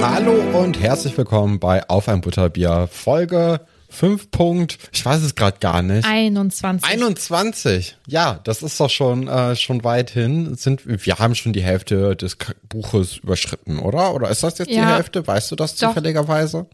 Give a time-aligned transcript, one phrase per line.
[0.00, 5.58] Hallo und herzlich willkommen bei Auf ein Butterbier, Folge 5 Punkt, ich weiß es gerade
[5.58, 6.06] gar nicht.
[6.06, 6.88] 21.
[6.88, 7.96] 21.
[8.06, 10.54] Ja, das ist doch schon äh, schon weit hin.
[10.54, 12.36] Sind wir haben schon die Hälfte des
[12.68, 14.14] Buches überschritten, oder?
[14.14, 14.94] Oder ist das jetzt die Ja.
[14.96, 15.26] Hälfte?
[15.26, 15.88] Weißt du das Doch.
[15.88, 16.66] zufälligerweise?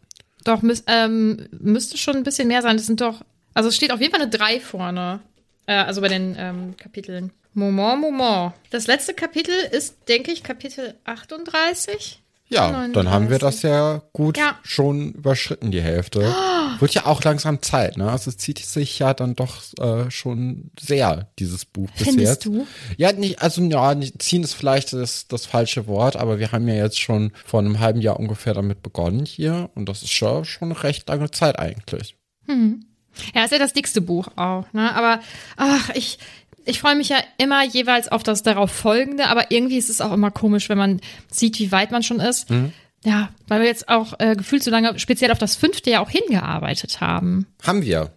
[0.45, 2.77] Doch, müß, ähm, müsste schon ein bisschen mehr sein.
[2.77, 3.23] Das sind doch,
[3.55, 5.21] also es steht auf jeden Fall eine 3 vorne.
[5.67, 7.33] Äh, also bei den ähm, Kapiteln.
[7.55, 8.53] Moment, Moment.
[8.71, 12.23] Das letzte Kapitel ist, denke ich, Kapitel 38.
[12.49, 13.41] Ja, dann haben wir 39.
[13.41, 14.57] das ja gut Ja.
[14.63, 16.21] schon überschritten, die Hälfte.
[16.79, 18.11] Wird ja auch langsam Zeit, ne?
[18.11, 22.45] Also es zieht sich ja dann doch äh, schon sehr, dieses Buch bis Findest jetzt.
[22.45, 22.67] du?
[22.99, 26.75] Ja, nicht, also ja, ziehen ist vielleicht das, das falsche Wort, aber wir haben ja
[26.75, 30.71] jetzt schon vor einem halben Jahr ungefähr damit begonnen hier und das ist schon, schon
[30.71, 32.17] eine recht lange Zeit eigentlich.
[33.35, 34.95] Ja, ist ja das dickste Buch auch, ne?
[34.95, 35.21] Aber
[35.57, 36.19] ach, ich,
[36.67, 40.13] ich freue mich ja immer jeweils auf das darauf folgende, aber irgendwie ist es auch
[40.13, 41.01] immer komisch, wenn man
[41.31, 42.49] sieht, wie weit man schon ist.
[43.05, 46.11] Ja, weil wir jetzt auch äh, gefühlt so lange speziell auf das fünfte ja auch
[46.11, 47.47] hingearbeitet haben.
[47.63, 48.11] Haben wir.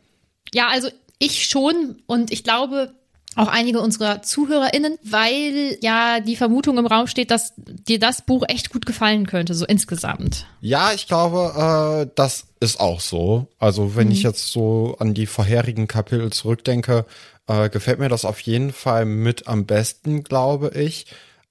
[0.53, 0.89] Ja, also
[1.19, 2.93] ich schon und ich glaube
[3.35, 8.43] auch einige unserer ZuhörerInnen, weil ja die Vermutung im Raum steht, dass dir das Buch
[8.47, 10.47] echt gut gefallen könnte, so insgesamt.
[10.61, 13.47] Ja, ich glaube, äh, das ist auch so.
[13.59, 17.05] Also wenn ich jetzt so an die vorherigen Kapitel zurückdenke,
[17.49, 21.07] äh, gefällt mir das auf jeden Fall mit am besten, glaube ich.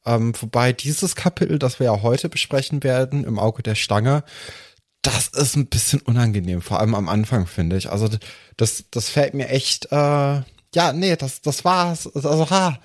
[0.06, 4.22] Ähm, wobei dieses Kapitel, das wir ja heute besprechen werden, im Auge der Stange,
[5.02, 7.90] das ist ein bisschen unangenehm, vor allem am Anfang, finde ich.
[7.90, 8.08] Also
[8.56, 10.40] das, das fällt mir echt, äh,
[10.74, 12.06] ja, nee, das, das war's.
[12.14, 12.78] Also, ha,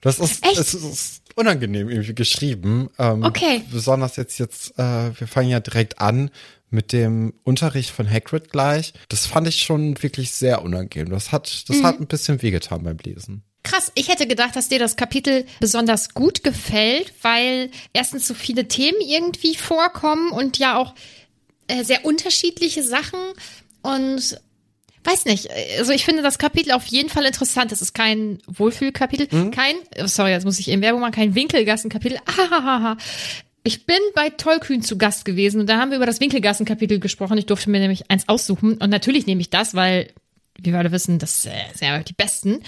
[0.00, 0.58] das ist, Echt?
[0.58, 2.88] es ist unangenehm irgendwie geschrieben.
[2.98, 3.62] Ähm, Okay.
[3.70, 6.30] Besonders jetzt, jetzt, äh, wir fangen ja direkt an
[6.70, 8.92] mit dem Unterricht von Hagrid gleich.
[9.08, 11.10] Das fand ich schon wirklich sehr unangenehm.
[11.10, 13.42] Das hat, das hat ein bisschen wehgetan beim Lesen.
[13.62, 18.68] Krass, ich hätte gedacht, dass dir das Kapitel besonders gut gefällt, weil erstens so viele
[18.68, 20.94] Themen irgendwie vorkommen und ja auch
[21.66, 23.18] äh, sehr unterschiedliche Sachen
[23.82, 24.40] und
[25.04, 27.72] weiß nicht, also ich finde das Kapitel auf jeden Fall interessant.
[27.72, 32.18] Das ist kein Wohlfühlkapitel, kein, oh, sorry, jetzt muss ich eben Werbung machen, kein Winkelgassenkapitel.
[32.26, 32.96] Ahahaha.
[33.62, 37.36] Ich bin bei Tollkühn zu Gast gewesen und da haben wir über das Winkelgassenkapitel gesprochen.
[37.36, 40.08] Ich durfte mir nämlich eins aussuchen und natürlich nehme ich das, weil
[40.62, 42.62] wie wir alle wissen, das äh, sind ja die besten.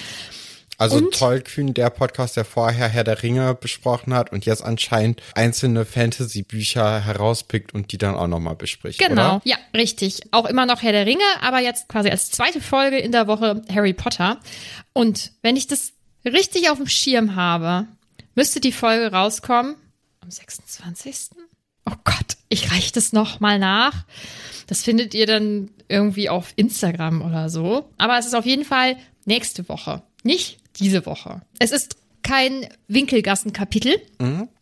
[0.82, 1.14] Also Und?
[1.14, 6.98] Tollkühn, der Podcast, der vorher Herr der Ringe besprochen hat und jetzt anscheinend einzelne Fantasy-Bücher
[7.04, 8.98] herauspickt und die dann auch nochmal bespricht.
[8.98, 9.42] Genau, Oder?
[9.44, 10.22] ja, richtig.
[10.32, 13.62] Auch immer noch Herr der Ringe, aber jetzt quasi als zweite Folge in der Woche
[13.72, 14.40] Harry Potter.
[14.92, 15.92] Und wenn ich das
[16.24, 17.86] richtig auf dem Schirm habe,
[18.34, 19.76] müsste die Folge rauskommen
[20.20, 21.30] am 26.
[21.88, 24.04] Oh Gott, ich reiche das noch mal nach.
[24.66, 27.88] Das findet ihr dann irgendwie auf Instagram oder so.
[27.98, 28.96] Aber es ist auf jeden Fall
[29.26, 31.42] nächste Woche, nicht diese Woche.
[31.58, 33.96] Es ist kein Winkelgassen-Kapitel,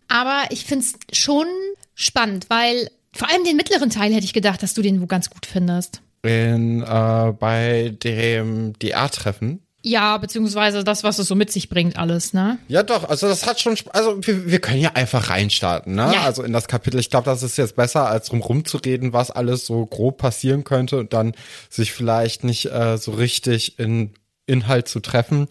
[0.09, 1.47] aber ich finde es schon
[1.95, 5.31] spannend, weil vor allem den mittleren Teil hätte ich gedacht, dass du den wo ganz
[5.31, 6.01] gut findest.
[6.23, 12.35] In, äh, bei dem DR-Treffen, Ja, beziehungsweise das, was es so mit sich bringt, alles,
[12.35, 12.59] ne?
[12.69, 16.13] Ja, doch, also das hat schon, also wir, wir können ja einfach reinstarten, ne?
[16.15, 16.23] Ja.
[16.25, 17.01] Also in das Kapitel.
[17.01, 20.99] Ich glaube, das ist jetzt besser, als drum rumzureden, was alles so grob passieren könnte
[20.99, 21.33] und dann
[21.71, 24.13] sich vielleicht nicht äh, so richtig in
[24.51, 25.49] Inhalt zu treffen.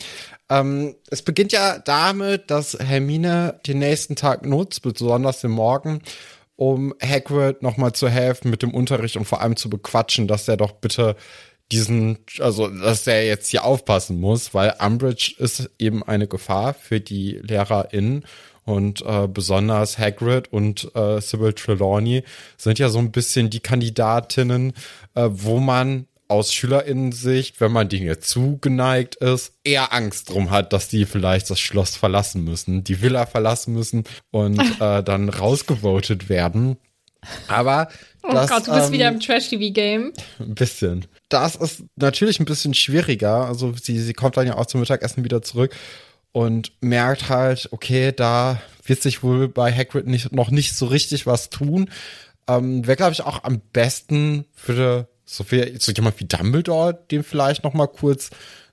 [0.50, 6.02] Ähm, es beginnt ja damit, dass Hermine den nächsten Tag nutzt, besonders den Morgen,
[6.56, 10.58] um Hagrid nochmal zu helfen mit dem Unterricht und vor allem zu bequatschen, dass er
[10.58, 11.16] doch bitte
[11.72, 17.00] diesen, also dass er jetzt hier aufpassen muss, weil Umbridge ist eben eine Gefahr für
[17.00, 18.26] die LehrerInnen
[18.66, 22.24] und äh, besonders Hagrid und äh, Sybil Trelawney
[22.58, 24.74] sind ja so ein bisschen die Kandidatinnen,
[25.16, 30.72] äh, wo man aus SchülerInnen-Sicht, wenn man denen jetzt zugeneigt ist, eher Angst drum hat,
[30.72, 36.30] dass die vielleicht das Schloss verlassen müssen, die Villa verlassen müssen und äh, dann rausgevotet
[36.30, 36.78] werden.
[37.48, 37.90] Aber
[38.24, 40.14] Oh das, Gott, du bist ähm, wieder im Trash-TV-Game.
[40.40, 41.06] ein bisschen.
[41.30, 43.46] Das ist natürlich ein bisschen schwieriger.
[43.46, 45.76] Also sie, sie kommt dann ja auch zum Mittagessen wieder zurück
[46.32, 51.28] und merkt halt, okay, da wird sich wohl bei Hagrid nicht, noch nicht so richtig
[51.28, 51.90] was tun.
[52.48, 57.24] Ähm, Wäre, glaube ich, auch am besten würde so viel, so jemand wie Dumbledore dem
[57.24, 58.32] vielleicht noch mal kurz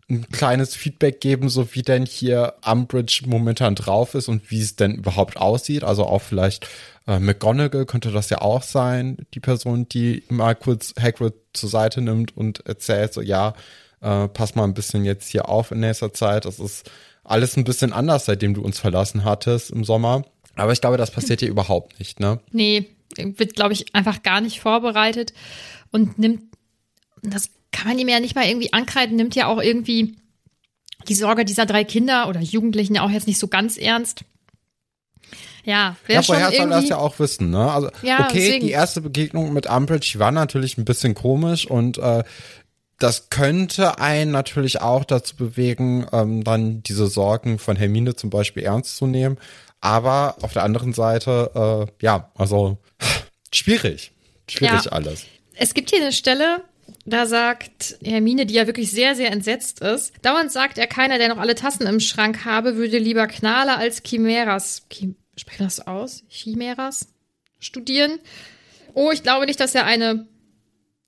[0.09, 4.77] ein kleines Feedback geben, so wie denn hier Umbridge momentan drauf ist und wie es
[4.77, 5.85] denn überhaupt aussieht.
[5.85, 6.67] Also auch vielleicht
[7.07, 12.01] äh, McGonagall könnte das ja auch sein, die Person, die mal kurz Hagrid zur Seite
[12.01, 13.55] nimmt und erzählt so, ja,
[14.01, 16.45] äh, pass mal ein bisschen jetzt hier auf in nächster Zeit.
[16.45, 16.89] Das ist
[17.25, 20.25] alles ein bisschen anders, seitdem du uns verlassen hattest im Sommer.
[20.55, 22.41] Aber ich glaube, das passiert hier überhaupt nicht, ne?
[22.51, 22.87] Nee,
[23.17, 25.33] wird, glaube ich, einfach gar nicht vorbereitet
[25.97, 26.43] und nimmt,
[27.23, 30.17] das kann man ihm ja nicht mal irgendwie ankreiden, nimmt ja auch irgendwie
[31.09, 34.25] die Sorge dieser drei Kinder oder Jugendlichen ja auch jetzt nicht so ganz ernst.
[35.65, 37.71] Ja, wäre Ja, schon woher soll das ja auch wissen, ne?
[37.73, 38.67] Also, Ja, okay, deswegen.
[38.67, 42.23] die erste Begegnung mit Umbridge war natürlich ein bisschen komisch und äh,
[42.99, 48.63] das könnte einen natürlich auch dazu bewegen, ähm, dann diese Sorgen von Hermine zum Beispiel
[48.63, 49.39] ernst zu nehmen.
[49.81, 51.51] Aber auf der anderen Seite,
[51.91, 52.79] äh, ja, also
[53.53, 54.13] schwierig.
[54.49, 54.93] Schwierig Ja.
[54.93, 55.27] alles.
[55.59, 56.63] Es gibt hier eine Stelle,
[57.05, 60.13] da sagt Hermine, die ja wirklich sehr, sehr entsetzt ist.
[60.23, 64.03] Dauernd sagt er, keiner, der noch alle Tassen im Schrank habe, würde lieber Knale als
[64.05, 66.25] Chimäras, Chim spreche das aus?
[66.29, 67.09] Chimäras
[67.59, 68.19] studieren.
[68.95, 70.27] Oh, ich glaube nicht, dass er eine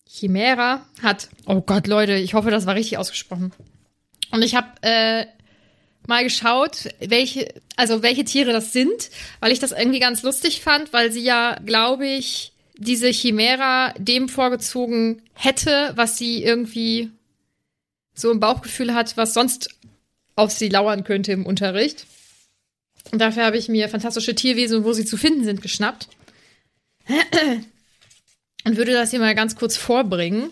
[0.06, 1.28] Chimära hat.
[1.46, 3.52] Oh Gott, Leute, ich hoffe, das war richtig ausgesprochen.
[4.30, 5.26] Und ich habe äh,
[6.06, 9.10] mal geschaut, welche, also welche Tiere das sind,
[9.40, 14.28] weil ich das irgendwie ganz lustig fand, weil sie ja, glaube ich, diese Chimära dem
[14.28, 17.10] vorgezogen hätte, was sie irgendwie
[18.14, 19.68] so im Bauchgefühl hat, was sonst
[20.36, 22.06] auf sie lauern könnte im Unterricht.
[23.10, 26.08] Und dafür habe ich mir fantastische Tierwesen, wo sie zu finden sind, geschnappt.
[28.64, 30.50] Und würde das hier mal ganz kurz vorbringen.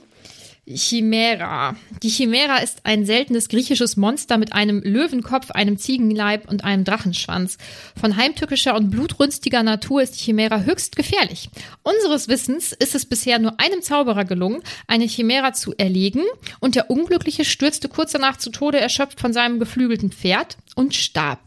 [0.69, 1.77] Chimära.
[2.03, 7.57] Die Chimära ist ein seltenes griechisches Monster mit einem Löwenkopf, einem Ziegenleib und einem Drachenschwanz.
[7.99, 11.51] Von heimtückischer und blutrünstiger Natur ist die Chimära höchst gefährlich.
[11.85, 16.23] Unseres Wissens ist es bisher nur einem Zauberer gelungen, eine Chimära zu erlegen
[16.59, 21.41] und der Unglückliche stürzte kurz danach zu Tode erschöpft von seinem geflügelten Pferd und starb.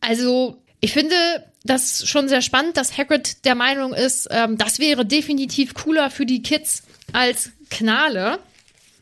[0.00, 1.16] Also, ich finde
[1.64, 6.26] das schon sehr spannend, dass Hagrid der Meinung ist, ähm, das wäre definitiv cooler für
[6.26, 6.82] die Kids
[7.14, 8.38] als Knale.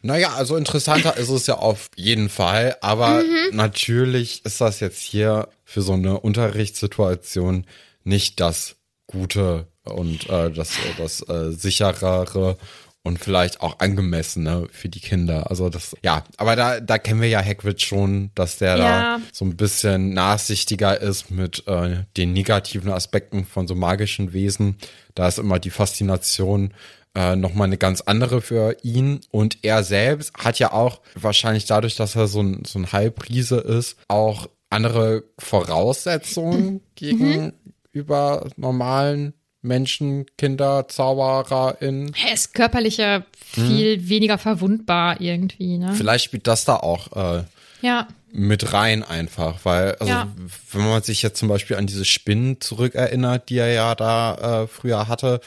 [0.03, 3.57] Naja, also interessanter ist es ja auf jeden Fall, aber Mhm.
[3.57, 7.67] natürlich ist das jetzt hier für so eine Unterrichtssituation
[8.05, 8.77] nicht das
[9.07, 12.57] Gute und äh, das, das äh, sicherere
[13.05, 15.51] und vielleicht auch angemessene für die Kinder.
[15.51, 19.19] Also das, ja, aber da, da kennen wir ja Hagrid schon, dass der Ja.
[19.19, 24.77] da so ein bisschen nachsichtiger ist mit äh, den negativen Aspekten von so magischen Wesen.
[25.15, 26.75] Da ist immer die Faszination
[27.15, 29.21] äh, nochmal eine ganz andere für ihn.
[29.31, 33.57] Und er selbst hat ja auch wahrscheinlich dadurch, dass er so ein, so ein Halbriese
[33.59, 42.15] ist, auch andere Voraussetzungen gegenüber normalen Menschen, Kinder, ZaubererInnen.
[42.27, 45.93] Er ist körperlicher viel weniger verwundbar irgendwie, ne?
[45.95, 47.45] Vielleicht spielt das da auch äh,
[47.81, 48.09] Ja.
[48.33, 50.27] mit rein einfach, weil, also Ja.
[50.73, 54.67] wenn man sich jetzt zum Beispiel an diese Spinnen zurückerinnert, die er ja da äh,
[54.67, 55.41] früher hatte,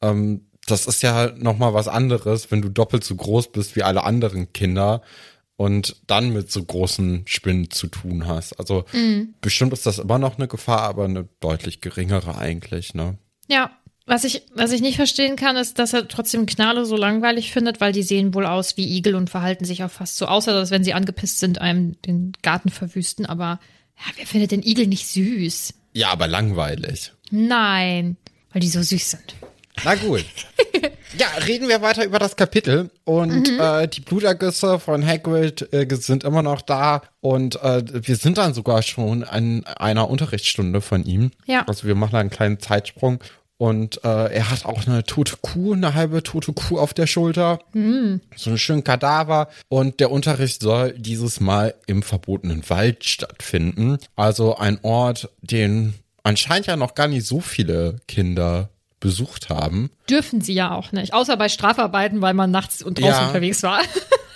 [0.00, 3.82] ähm, das ist ja halt nochmal was anderes, wenn du doppelt so groß bist wie
[3.82, 5.02] alle anderen Kinder
[5.56, 8.58] und dann mit so großen Spinnen zu tun hast.
[8.58, 8.84] Also
[9.40, 13.16] bestimmt ist das immer noch eine Gefahr, aber eine deutlich geringere eigentlich, ne?
[13.48, 13.70] Ja.
[14.08, 17.80] Was ich, was ich nicht verstehen kann, ist, dass er trotzdem Knale so langweilig findet,
[17.80, 20.70] weil die sehen wohl aus wie Igel und verhalten sich auch fast so, außer dass,
[20.70, 23.26] wenn sie angepisst sind, einem den Garten verwüsten.
[23.26, 23.58] Aber
[23.96, 25.74] ja, wer findet den Igel nicht süß?
[25.92, 27.14] Ja, aber langweilig.
[27.32, 28.16] Nein,
[28.52, 29.34] weil die so süß sind.
[29.84, 30.24] Na gut.
[31.18, 32.90] Ja, reden wir weiter über das Kapitel.
[33.04, 33.60] Und mhm.
[33.60, 37.02] äh, die Blutergüsse von Hagrid äh, sind immer noch da.
[37.20, 41.30] Und äh, wir sind dann sogar schon an einer Unterrichtsstunde von ihm.
[41.46, 41.64] Ja.
[41.66, 43.20] Also wir machen einen kleinen Zeitsprung.
[43.58, 47.60] Und äh, er hat auch eine tote Kuh, eine halbe tote Kuh auf der Schulter.
[47.72, 48.20] Mhm.
[48.36, 49.48] So einen schönen Kadaver.
[49.68, 53.96] Und der Unterricht soll dieses Mal im verbotenen Wald stattfinden.
[54.14, 58.68] Also ein Ort, den anscheinend ja noch gar nicht so viele Kinder
[59.06, 59.88] besucht haben.
[60.10, 63.26] Dürfen sie ja auch nicht, außer bei Strafarbeiten, weil man nachts und draußen ja.
[63.28, 63.78] unterwegs war.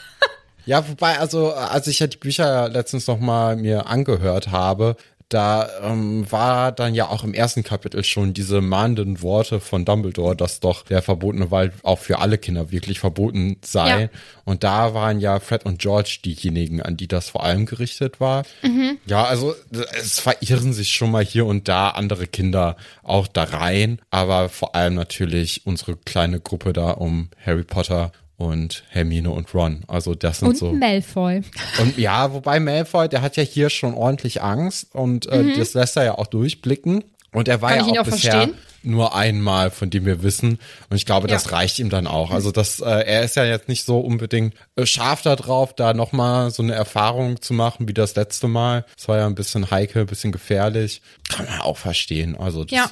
[0.64, 4.94] ja, wobei, also als ich ja die Bücher letztens noch mal mir angehört habe,
[5.30, 10.34] da ähm, war dann ja auch im ersten Kapitel schon diese mahnenden Worte von Dumbledore,
[10.34, 14.02] dass doch der verbotene Wald auch für alle Kinder wirklich verboten sei.
[14.02, 14.08] Ja.
[14.44, 18.44] Und da waren ja Fred und George diejenigen, an die das vor allem gerichtet war.
[18.62, 18.98] Mhm.
[19.06, 19.54] Ja, also
[20.00, 24.74] es verirren sich schon mal hier und da andere Kinder auch da rein, aber vor
[24.74, 28.10] allem natürlich unsere kleine Gruppe da um Harry Potter
[28.40, 29.82] und Hermine und Ron.
[29.86, 30.68] Also das sind und so.
[30.70, 31.42] Und Malfoy.
[31.78, 35.58] Und ja, wobei Malfoy, der hat ja hier schon ordentlich Angst und äh, mhm.
[35.58, 37.04] das lässt er ja auch durchblicken.
[37.32, 38.54] Und er war Kann ja auch, auch bisher verstehen?
[38.82, 40.58] nur einmal, von dem wir wissen.
[40.88, 41.34] Und ich glaube, ja.
[41.34, 42.30] das reicht ihm dann auch.
[42.30, 45.92] Also das, äh, er ist ja jetzt nicht so unbedingt äh, scharf da drauf, da
[45.92, 48.86] nochmal so eine Erfahrung zu machen wie das letzte Mal.
[48.98, 51.02] Es war ja ein bisschen heikel, ein bisschen gefährlich.
[51.28, 52.36] Kann man auch verstehen.
[52.36, 52.90] Also das ja.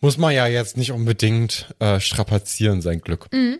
[0.00, 3.26] Muss man ja jetzt nicht unbedingt äh, strapazieren, sein Glück.
[3.32, 3.58] Mhm.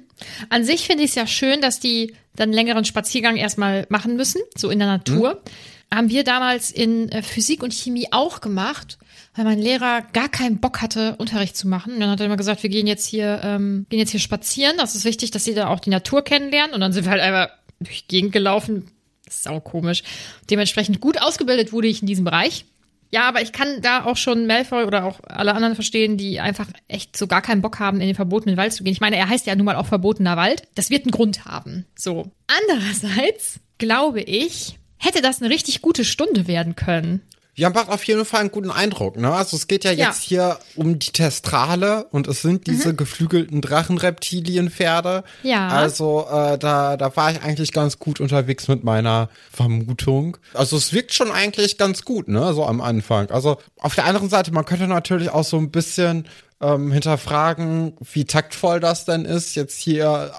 [0.49, 4.41] An sich finde ich es ja schön, dass die dann längeren Spaziergang erstmal machen müssen,
[4.57, 5.35] so in der Natur.
[5.35, 5.95] Mhm.
[5.95, 8.99] Haben wir damals in äh, Physik und Chemie auch gemacht,
[9.35, 11.95] weil mein Lehrer gar keinen Bock hatte, Unterricht zu machen.
[11.95, 14.77] Und dann hat er immer gesagt, wir gehen jetzt hier, ähm, gehen jetzt hier spazieren.
[14.79, 16.75] Das ist wichtig, dass sie da auch die Natur kennenlernen.
[16.75, 18.91] Und dann sind wir halt einfach durch die Gegend gelaufen.
[19.29, 20.03] Sau komisch.
[20.51, 22.65] Dementsprechend gut ausgebildet wurde ich in diesem Bereich.
[23.11, 26.67] Ja, aber ich kann da auch schon Malfoy oder auch alle anderen verstehen, die einfach
[26.89, 28.93] echt so gar keinen Bock haben, in den verbotenen Wald zu gehen.
[28.93, 30.65] Ich meine, er heißt ja nun mal auch verbotener Wald.
[30.75, 31.87] Das wird einen Grund haben.
[31.97, 32.31] So.
[32.47, 37.23] Andererseits glaube ich, hätte das eine richtig gute Stunde werden können.
[37.59, 39.33] Ja, macht auf jeden Fall einen guten Eindruck, ne?
[39.33, 40.57] Also es geht ja jetzt ja.
[40.57, 42.99] hier um die Testrale und es sind diese mhm.
[42.99, 45.25] geflügelten Drachenreptilienpferde.
[45.43, 45.69] Ja.
[45.69, 50.37] Also äh, da, da war ich eigentlich ganz gut unterwegs mit meiner Vermutung.
[50.53, 52.53] Also es wirkt schon eigentlich ganz gut, ne?
[52.53, 53.31] So am Anfang.
[53.31, 58.25] Also auf der anderen Seite, man könnte natürlich auch so ein bisschen ähm, hinterfragen, wie
[58.25, 60.33] taktvoll das denn ist, jetzt hier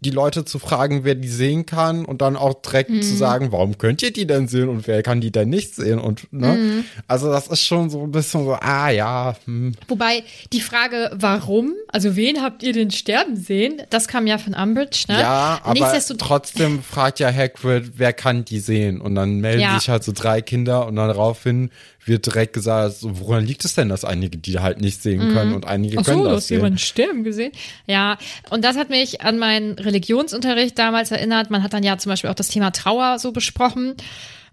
[0.00, 3.02] die Leute zu fragen, wer die sehen kann und dann auch direkt mhm.
[3.02, 6.00] zu sagen, warum könnt ihr die denn sehen und wer kann die denn nicht sehen
[6.00, 6.54] und ne?
[6.54, 6.84] Mhm.
[7.06, 9.36] Also das ist schon so ein bisschen so, ah ja.
[9.44, 9.74] Hm.
[9.86, 14.54] Wobei die Frage, warum, also wen habt ihr denn sterben sehen, das kam ja von
[14.54, 15.20] Umbridge, ne?
[15.20, 19.78] Ja, aber trotzdem fragt ja Hagrid, wer kann die sehen und dann melden ja.
[19.78, 21.70] sich halt so drei Kinder und dann daraufhin
[22.04, 25.56] wird direkt gesagt, woran liegt es denn, dass einige die halt nicht sehen können mhm.
[25.56, 26.56] und einige Ach so, können das du hast sehen.
[26.58, 27.52] jemanden sterben gesehen.
[27.86, 28.18] Ja,
[28.50, 31.50] und das hat mich an meinen Religionsunterricht damals erinnert.
[31.50, 33.94] Man hat dann ja zum Beispiel auch das Thema Trauer so besprochen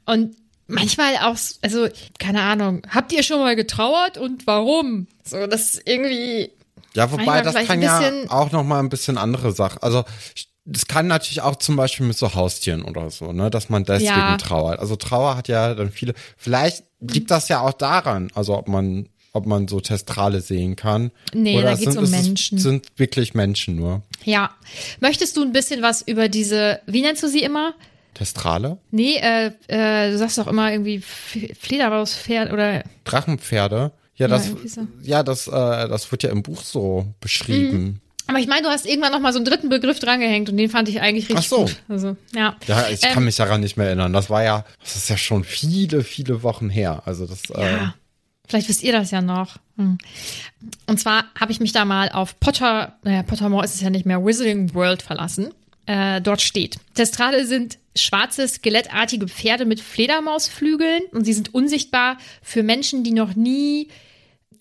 [0.06, 0.36] und
[0.68, 1.88] manchmal auch, also
[2.20, 5.08] keine Ahnung, habt ihr schon mal getrauert und warum?
[5.24, 6.52] So, das ist irgendwie
[6.98, 9.84] ja, wobei das kann ja auch noch mal ein bisschen andere Sachen.
[9.84, 10.04] Also
[10.70, 14.10] das kann natürlich auch zum Beispiel mit so Haustieren oder so, ne, dass man deswegen
[14.10, 14.38] ja.
[14.38, 14.80] trauert.
[14.80, 16.14] Also Trauer hat ja dann viele.
[16.36, 21.12] Vielleicht liegt das ja auch daran, also ob man ob man so Testrale sehen kann.
[21.32, 22.58] Nee, oder da geht's sind, um Menschen.
[22.58, 24.02] sind wirklich Menschen nur.
[24.24, 24.50] Ja.
[25.00, 27.76] Möchtest du ein bisschen was über diese, wie nennst du sie immer?
[28.16, 28.80] Testrale?
[28.90, 33.92] Nee, äh, äh, du sagst doch immer irgendwie Fledermauspferd oder Drachenpferde.
[34.16, 37.84] Ja, das, ja, ja, das, äh, das wird ja im Buch so beschrieben.
[37.84, 38.00] Mhm.
[38.28, 40.70] Aber ich meine, du hast irgendwann noch mal so einen dritten Begriff drangehängt und den
[40.70, 41.58] fand ich eigentlich richtig Ach so.
[41.62, 41.78] gut.
[41.88, 42.56] Also, ja.
[42.68, 44.14] Ja, ich ähm, kann mich daran nicht mehr erinnern.
[44.14, 47.04] Das war ja, das ist ja schon viele, viele Wochen her.
[47.06, 47.44] Also das.
[47.50, 47.86] Ja.
[47.86, 47.88] Äh,
[48.48, 49.58] Vielleicht wisst ihr das ja noch.
[49.76, 49.98] Hm.
[50.88, 54.06] Und zwar habe ich mich da mal auf Potter, naja, Pottermore ist es ja nicht
[54.06, 55.54] mehr, Wizarding World verlassen.
[55.86, 62.64] Äh, dort steht, Testrale sind schwarze, skelettartige Pferde mit Fledermausflügeln und sie sind unsichtbar für
[62.64, 63.90] Menschen, die noch nie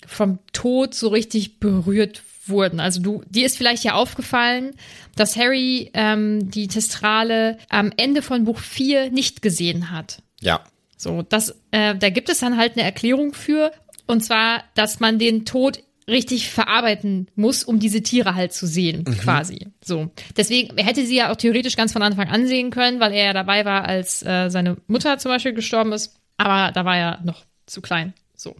[0.06, 2.81] vom Tod so richtig berührt wurden.
[2.81, 4.75] Also du, dir ist vielleicht ja aufgefallen,
[5.17, 10.23] dass Harry ähm, die Testrale am Ende von Buch 4 nicht gesehen hat.
[10.41, 10.62] Ja.
[10.97, 13.73] So, das, äh, da gibt es dann halt eine Erklärung für.
[14.07, 19.05] Und zwar, dass man den Tod richtig verarbeiten muss, um diese Tiere halt zu sehen,
[19.07, 19.19] mhm.
[19.19, 19.67] quasi.
[19.85, 20.11] So.
[20.37, 23.33] Deswegen, hätte sie ja auch theoretisch ganz von Anfang an sehen können, weil er ja
[23.33, 26.15] dabei war, als äh, seine Mutter zum Beispiel gestorben ist.
[26.37, 28.15] Aber da war er noch zu klein.
[28.37, 28.55] So.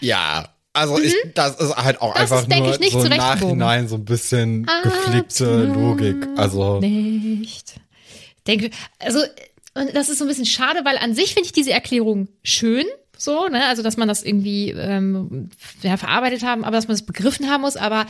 [0.00, 1.04] Ja, also mhm.
[1.04, 4.04] ich, das ist halt auch das einfach ist, nur ich, so im Nachhinein so ein
[4.04, 6.26] bisschen geflippte Logik.
[6.36, 7.74] Also nicht.
[8.46, 9.20] Denke, also
[9.74, 12.86] das ist so ein bisschen schade, weil an sich finde ich diese Erklärung schön,
[13.16, 15.50] so, ne, also dass man das irgendwie ähm,
[15.82, 18.06] ja, verarbeitet haben, aber dass man es begriffen haben muss, aber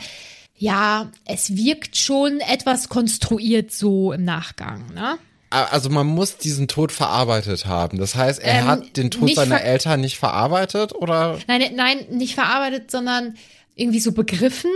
[0.55, 5.17] ja, es wirkt schon etwas konstruiert so im Nachgang, ne?
[5.53, 7.97] Also man muss diesen Tod verarbeitet haben.
[7.97, 11.39] Das heißt, er Ähm, hat den Tod seiner Eltern nicht verarbeitet oder?
[11.47, 13.35] Nein, nein, nicht verarbeitet, sondern
[13.75, 14.71] irgendwie so begriffen.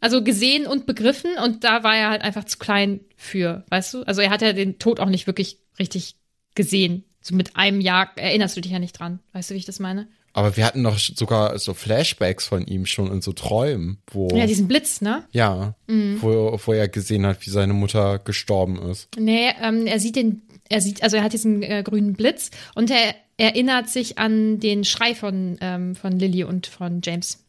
[0.00, 1.30] Also gesehen und begriffen.
[1.42, 4.02] Und da war er halt einfach zu klein für, weißt du?
[4.02, 6.16] Also er hat ja den Tod auch nicht wirklich richtig
[6.54, 7.04] gesehen.
[7.20, 9.20] So mit einem Jahr erinnerst du dich ja nicht dran.
[9.32, 10.08] Weißt du, wie ich das meine?
[10.34, 14.46] Aber wir hatten doch sogar so Flashbacks von ihm schon in so Träumen, wo Ja,
[14.46, 15.24] diesen Blitz, ne?
[15.30, 16.18] ja, Mhm.
[16.20, 19.08] wo, wo er gesehen hat, wie seine Mutter gestorben ist.
[19.16, 22.90] Nee, ähm, er sieht den, er sieht, also er hat diesen äh, grünen Blitz und
[22.90, 27.44] er erinnert sich an den Schrei von, ähm, von Lily und von James.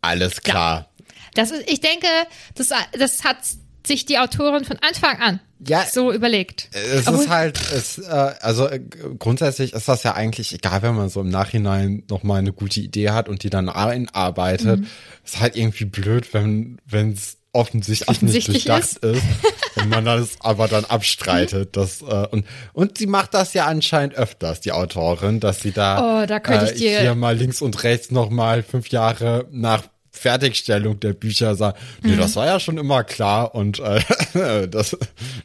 [0.00, 0.88] Alles klar.
[1.34, 2.06] Das ist, ich denke,
[2.54, 3.38] das, das hat
[3.86, 5.84] sich die Autorin von Anfang an Ja.
[5.90, 6.68] so überlegt.
[6.72, 8.80] Es Obwohl- ist halt, es, äh, also äh,
[9.18, 13.10] grundsätzlich ist das ja eigentlich egal, wenn man so im Nachhinein nochmal eine gute Idee
[13.10, 14.80] hat und die dann einarbeitet.
[14.80, 14.86] Mhm.
[15.24, 16.78] Ist halt irgendwie blöd, wenn
[17.12, 19.22] es offensichtlich, Offensichtlich nicht durchdacht ist.
[19.76, 21.74] und man das aber dann abstreitet.
[21.76, 22.44] Das, äh, und,
[22.74, 26.66] und sie macht das ja anscheinend öfters, die Autorin, dass sie da, Oh, da könnte
[26.72, 29.84] ich dir- hier mal links und rechts nochmal fünf Jahre nach
[30.16, 32.18] Fertigstellung der Bücher sagt, nee, Mhm.
[32.18, 34.00] das war ja schon immer klar und äh,
[34.68, 34.96] das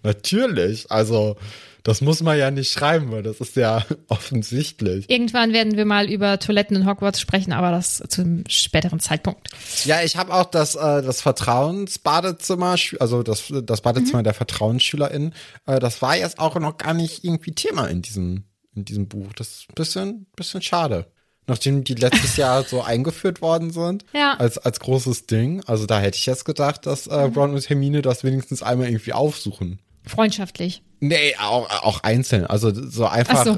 [0.03, 1.35] natürlich, also
[1.83, 5.09] das muss man ja nicht schreiben, weil das ist ja offensichtlich.
[5.09, 9.49] Irgendwann werden wir mal über Toiletten in Hogwarts sprechen, aber das zum späteren Zeitpunkt.
[9.85, 14.23] Ja, ich habe auch das, äh, das Vertrauensbadezimmer, also das, das Badezimmer Mhm.
[14.25, 15.33] der VertrauensschülerInnen,
[15.65, 18.43] äh, das war jetzt auch noch gar nicht irgendwie Thema in diesem,
[18.75, 19.33] in diesem Buch.
[19.35, 21.07] Das ist ein bisschen, bisschen schade.
[21.47, 24.35] Nachdem die letztes Jahr so eingeführt worden sind, Ja.
[24.37, 25.63] als, als großes Ding.
[25.65, 27.33] Also da hätte ich jetzt gedacht, dass äh, Mhm.
[27.37, 29.79] Ron und Hermine das wenigstens einmal irgendwie aufsuchen.
[30.05, 30.81] Freundschaftlich.
[31.03, 32.45] Nee, auch, auch einzeln.
[32.45, 33.51] Also so einfach, Ach so.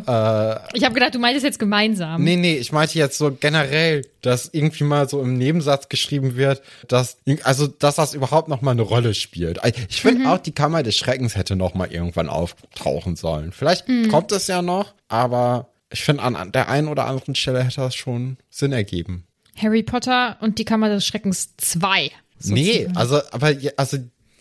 [0.72, 2.24] äh, Ich habe gedacht, du meintest jetzt gemeinsam.
[2.24, 6.62] Nee, nee, ich meinte jetzt so generell, dass irgendwie mal so im Nebensatz geschrieben wird,
[6.88, 9.60] dass, also, dass das überhaupt noch mal eine Rolle spielt.
[9.90, 13.52] Ich finde auch, die Kammer des Schreckens hätte noch mal irgendwann auftauchen sollen.
[13.52, 17.82] Vielleicht kommt es ja noch, aber ich finde, an, der einen oder anderen Stelle hätte
[17.82, 19.26] das schon Sinn ergeben.
[19.56, 22.12] Harry Potter und die Kammer des Schreckens 2.
[22.46, 23.98] Nee, also, aber, also,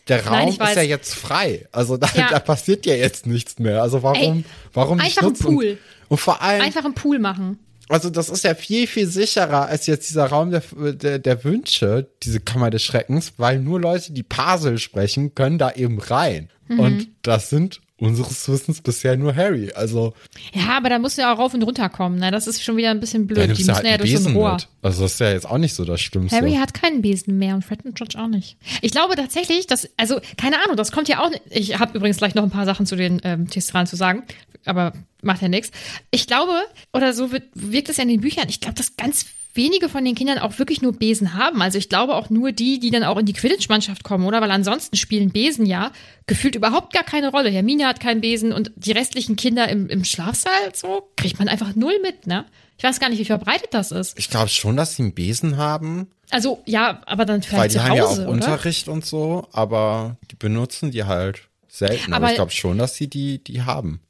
[0.08, 0.76] der Raum Nein, ist weiß.
[0.76, 1.68] ja jetzt frei.
[1.70, 2.28] Also da, Ja.
[2.30, 3.82] da passiert ja jetzt nichts mehr.
[3.82, 5.46] Also warum, Ey, warum nicht einfach ein nutzen?
[5.46, 5.66] Pool.
[5.70, 7.58] Und, und vor allem, Einfach im Pool machen.
[7.88, 10.62] Also das ist ja viel, viel sicherer als jetzt dieser Raum der,
[10.94, 15.70] der, der Wünsche, diese Kammer des Schreckens, weil nur Leute, die Parsel sprechen, können da
[15.72, 16.48] eben rein.
[16.68, 16.80] Mhm.
[16.80, 19.72] Und das sind unseres Wissens bisher nur Harry.
[19.74, 20.12] Also
[20.52, 22.18] Ja, aber da musst du ja auch rauf und runter kommen.
[22.18, 22.30] Ne?
[22.30, 23.44] Das ist schon wieder ein bisschen blöd.
[23.44, 24.54] Die müssen halt ja durch so ein Rohr.
[24.54, 24.68] mit.
[24.82, 26.36] Also das ist ja jetzt auch nicht so das Schlimmste.
[26.36, 28.56] Harry hat keinen Besen mehr und Fred und George auch nicht.
[28.80, 31.30] Ich glaube tatsächlich, dass, also keine Ahnung, das kommt ja auch.
[31.30, 34.24] nicht- Ich habe übrigens gleich noch ein paar Sachen zu den ähm, Testralen zu sagen,
[34.64, 35.70] aber macht ja nichts.
[36.10, 36.52] Ich glaube,
[36.92, 38.48] oder so wird, wirkt es ja in den Büchern.
[38.48, 41.60] Ich glaube, dass ganz wenige von den Kindern auch wirklich nur Besen haben.
[41.62, 44.40] Also ich glaube auch nur die, die dann auch in die Quidditch-Mannschaft kommen, oder?
[44.40, 45.92] Weil ansonsten spielen Besen ja
[46.26, 47.50] gefühlt überhaupt gar keine Rolle.
[47.50, 51.74] Hermine hat keinen Besen und die restlichen Kinder im, im Schlafsaal, so, kriegt man einfach
[51.74, 52.46] null mit, ne?
[52.78, 54.18] Ich weiß gar nicht, wie verbreitet das ist.
[54.18, 57.78] Ich glaube schon, dass sie einen Besen haben, Also, ja, aber dann weil vielleicht die
[57.78, 58.30] zu haben ja auch Hause, oder?
[58.32, 62.12] Unterricht und so, aber die benutzen die halt selten.
[62.12, 64.00] Aber, Aber- ich glaube schon, dass sie die, die haben.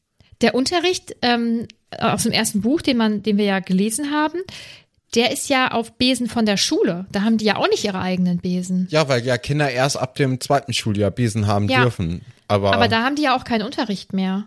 [0.40, 4.38] Der Unterricht ähm, aus dem ersten Buch, den man, den wir ja gelesen haben,
[5.14, 7.06] der ist ja auf Besen von der Schule.
[7.12, 8.86] Da haben die ja auch nicht ihre eigenen Besen.
[8.90, 11.82] Ja, weil ja Kinder erst ab dem zweiten Schuljahr Besen haben Ja.
[11.82, 12.22] dürfen.
[12.48, 14.46] Aber, Aber da haben die ja auch keinen Unterricht mehr.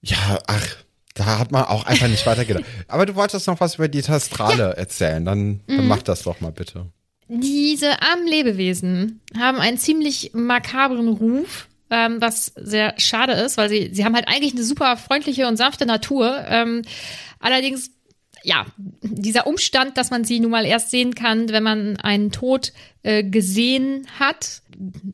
[0.00, 0.66] Ja, ach,
[1.14, 2.64] da hat man auch einfach nicht weitergedacht.
[2.88, 5.88] Aber du wolltest noch was über die Testrale erzählen, dann, dann Mhm.
[5.88, 6.86] mach das doch mal bitte.
[7.30, 13.90] Diese armen Lebewesen haben einen ziemlich makabren Ruf, ähm, was sehr schade ist, weil sie,
[13.92, 16.42] sie haben halt eigentlich eine super freundliche und sanfte Natur.
[16.48, 16.82] Ähm,
[17.40, 17.90] allerdings,
[18.42, 18.66] ja,
[19.02, 22.72] dieser Umstand, dass man sie nun mal erst sehen kann, wenn man einen Tod
[23.02, 24.62] äh, gesehen hat,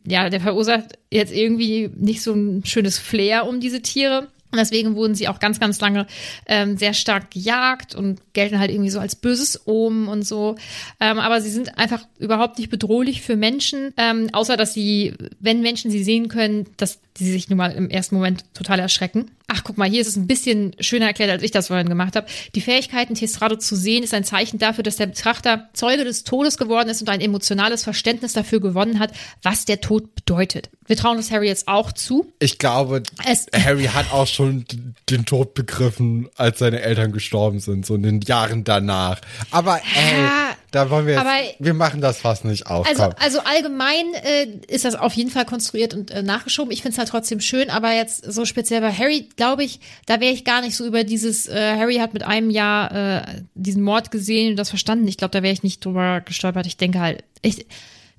[0.06, 4.28] ja, der verursacht jetzt irgendwie nicht so ein schönes Flair um diese Tiere.
[4.52, 6.06] Deswegen wurden sie auch ganz, ganz lange
[6.46, 10.54] ähm, sehr stark gejagt und gelten halt irgendwie so als böses Omen und so.
[11.00, 15.60] Ähm, aber sie sind einfach überhaupt nicht bedrohlich für Menschen, ähm, außer dass sie, wenn
[15.60, 19.30] Menschen sie sehen können, dass die sich nun mal im ersten Moment total erschrecken.
[19.46, 22.16] Ach, guck mal, hier ist es ein bisschen schöner erklärt, als ich das vorhin gemacht
[22.16, 22.26] habe.
[22.54, 26.56] Die Fähigkeiten, Testrado zu sehen, ist ein Zeichen dafür, dass der Betrachter Zeuge des Todes
[26.56, 30.70] geworden ist und ein emotionales Verständnis dafür gewonnen hat, was der Tod bedeutet.
[30.86, 32.32] Wir trauen es Harry jetzt auch zu.
[32.40, 34.64] Ich glaube, Es- Harry hat auch schon
[35.10, 39.20] den Tod begriffen, als seine Eltern gestorben sind, so in den Jahren danach.
[39.50, 40.28] Aber ey,
[40.74, 42.86] da wollen wir jetzt, aber- wir machen das fast nicht auf.
[42.86, 43.12] Also, komm.
[43.18, 46.72] also allgemein äh, ist das auf jeden Fall konstruiert und äh, nachgeschoben.
[46.72, 50.20] Ich finde es halt trotzdem schön, aber jetzt so speziell bei Harry, glaube ich, da
[50.20, 53.82] wäre ich gar nicht so über dieses, äh, Harry hat mit einem Jahr äh, diesen
[53.82, 55.06] Mord gesehen und das verstanden.
[55.08, 56.66] Ich glaube, da wäre ich nicht drüber gestolpert.
[56.66, 57.66] Ich denke halt, ich,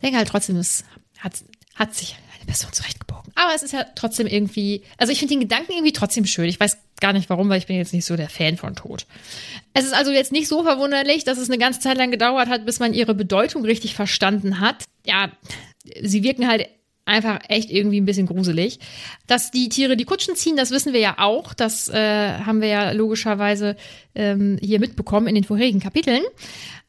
[0.02, 0.84] denke halt trotzdem, es
[1.20, 1.34] hat,
[1.76, 3.32] hat sich eine Person zurechtgebogen.
[3.36, 6.46] Aber es ist ja trotzdem irgendwie, also ich finde den Gedanken irgendwie trotzdem schön.
[6.46, 9.06] Ich weiß gar nicht warum, weil ich bin jetzt nicht so der Fan von Tod.
[9.74, 12.66] Es ist also jetzt nicht so verwunderlich, dass es eine ganze Zeit lang gedauert hat,
[12.66, 14.86] bis man ihre Bedeutung richtig verstanden hat.
[15.06, 15.30] Ja,
[16.02, 16.68] sie wirken halt
[17.06, 18.80] einfach echt irgendwie ein bisschen gruselig.
[19.28, 21.54] Dass die Tiere die Kutschen ziehen, das wissen wir ja auch.
[21.54, 23.76] Das äh, haben wir ja logischerweise
[24.16, 26.24] ähm, hier mitbekommen in den vorherigen Kapiteln.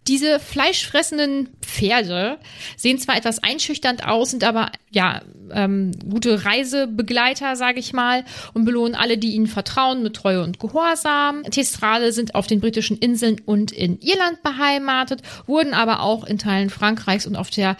[0.08, 2.38] Diese fleischfressenden Pferde
[2.76, 8.64] sehen zwar etwas einschüchternd aus, sind aber ja ähm, gute Reisebegleiter, sage ich mal, und
[8.64, 11.42] belohnen alle, die ihnen vertrauen, mit Treue und Gehorsam.
[11.44, 16.70] Testrale sind auf den britischen Inseln und in Irland beheimatet, wurden aber auch in Teilen
[16.70, 17.76] Frankreichs und auf der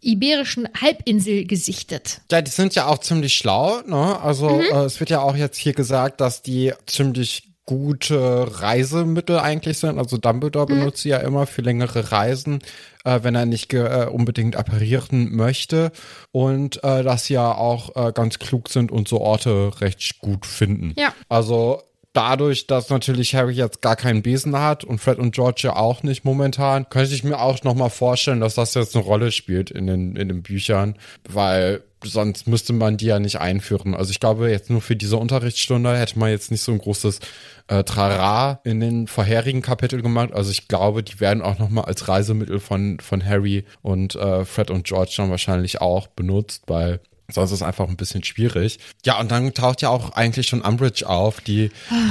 [0.00, 2.20] iberischen Halbinsel gesichtet.
[2.30, 3.80] Ja, die sind ja auch ziemlich schlau.
[3.86, 4.20] Ne?
[4.20, 4.62] Also Mhm.
[4.72, 9.98] äh, es wird ja auch jetzt hier gesagt, dass die ziemlich gute Reisemittel eigentlich sind.
[9.98, 10.78] Also Dumbledore Mhm.
[10.78, 12.60] benutzt sie ja immer für längere Reisen,
[13.04, 15.90] äh, wenn er nicht äh, unbedingt apparieren möchte.
[16.32, 20.46] Und äh, dass sie ja auch äh, ganz klug sind und so Orte recht gut
[20.46, 20.94] finden.
[20.96, 21.12] Ja.
[21.28, 25.76] Also dadurch, dass natürlich Harry jetzt gar keinen Besen hat und Fred und George ja
[25.76, 29.32] auch nicht momentan, könnte ich mir auch noch mal vorstellen, dass das jetzt eine Rolle
[29.32, 30.96] spielt in den, in den Büchern,
[31.28, 33.94] weil sonst müsste man die ja nicht einführen.
[33.94, 37.20] Also ich glaube, jetzt nur für diese Unterrichtsstunde hätte man jetzt nicht so ein großes
[37.68, 40.32] äh, Trara in den vorherigen Kapiteln gemacht.
[40.32, 44.44] Also ich glaube, die werden auch noch mal als Reisemittel von, von Harry und äh,
[44.44, 48.78] Fred und George dann wahrscheinlich auch benutzt, weil Sonst ist es einfach ein bisschen schwierig.
[49.04, 51.70] Ja, und dann taucht ja auch eigentlich schon Umbridge auf, die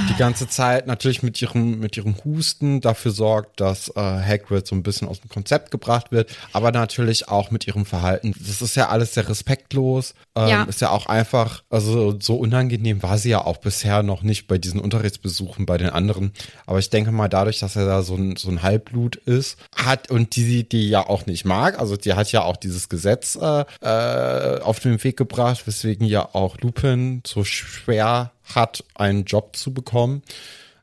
[0.10, 4.76] die ganze Zeit natürlich mit ihrem, mit ihrem Husten dafür sorgt, dass äh, Hagrid so
[4.76, 8.34] ein bisschen aus dem Konzept gebracht wird, aber natürlich auch mit ihrem Verhalten.
[8.40, 10.14] Das ist ja alles sehr respektlos.
[10.36, 10.64] Ähm, Ja.
[10.64, 14.58] Ist ja auch einfach, also so unangenehm war sie ja auch bisher noch nicht bei
[14.58, 16.34] diesen Unterrichtsbesuchen bei den anderen.
[16.66, 20.12] Aber ich denke mal, dadurch, dass er da so ein, so ein Halbblut ist, hat
[20.12, 23.66] und die, die ja auch nicht mag, also die hat ja auch dieses Gesetz äh,
[23.82, 29.74] äh, auf den Weg gebracht, weswegen ja auch Lupin so schwer hat, einen Job zu
[29.74, 30.22] bekommen.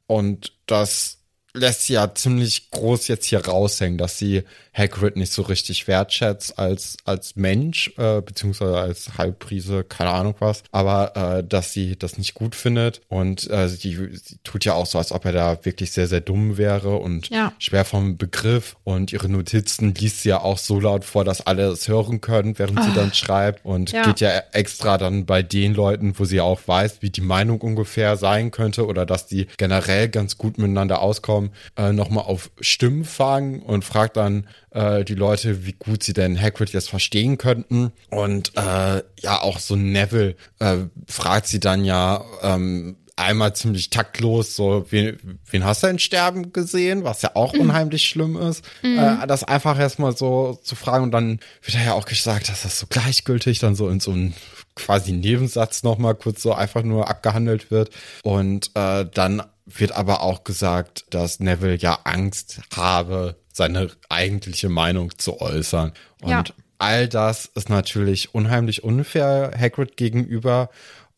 [0.06, 1.18] Und das
[1.54, 4.42] lässt sie ja ziemlich groß jetzt hier raushängen, dass sie
[4.74, 10.62] Hagrid nicht so richtig wertschätzt als als Mensch, äh, beziehungsweise als Halbprise, keine Ahnung was,
[10.72, 13.76] aber äh, dass sie das nicht gut findet und äh, sie,
[14.14, 17.28] sie tut ja auch so, als ob er da wirklich sehr, sehr dumm wäre und
[17.28, 17.52] Ja.
[17.58, 21.66] schwer vom Begriff und ihre Notizen liest sie ja auch so laut vor, dass alle
[21.66, 23.96] es hören können, während sie dann schreibt und Ah.
[23.98, 24.04] Ja.
[24.06, 28.16] geht ja extra dann bei den Leuten, wo sie auch weiß, wie die Meinung ungefähr
[28.16, 31.41] sein könnte oder dass die generell ganz gut miteinander auskommen,
[31.76, 36.40] äh, nochmal auf Stimmen fangen und fragt dann äh, die Leute, wie gut sie denn
[36.40, 37.92] Hagrid jetzt verstehen könnten.
[38.10, 44.56] Und äh, ja, auch so Neville äh, fragt sie dann ja, ähm, einmal ziemlich taktlos,
[44.56, 47.04] so, wen, wen hast du denn sterben gesehen?
[47.04, 48.64] Was ja auch unheimlich schlimm ist.
[48.82, 52.78] Äh, das einfach erstmal so zu fragen und dann wird ja auch gesagt, dass das
[52.78, 54.34] so gleichgültig dann so in so einem
[54.74, 57.90] quasi Nebensatz nochmal kurz so einfach nur abgehandelt wird.
[58.22, 65.16] Und äh, dann wird aber auch gesagt, dass Neville ja Angst habe, seine eigentliche Meinung
[65.18, 65.92] zu äußern.
[66.22, 66.44] Und Ja.
[66.78, 70.70] all das ist natürlich unheimlich unfair Hagrid gegenüber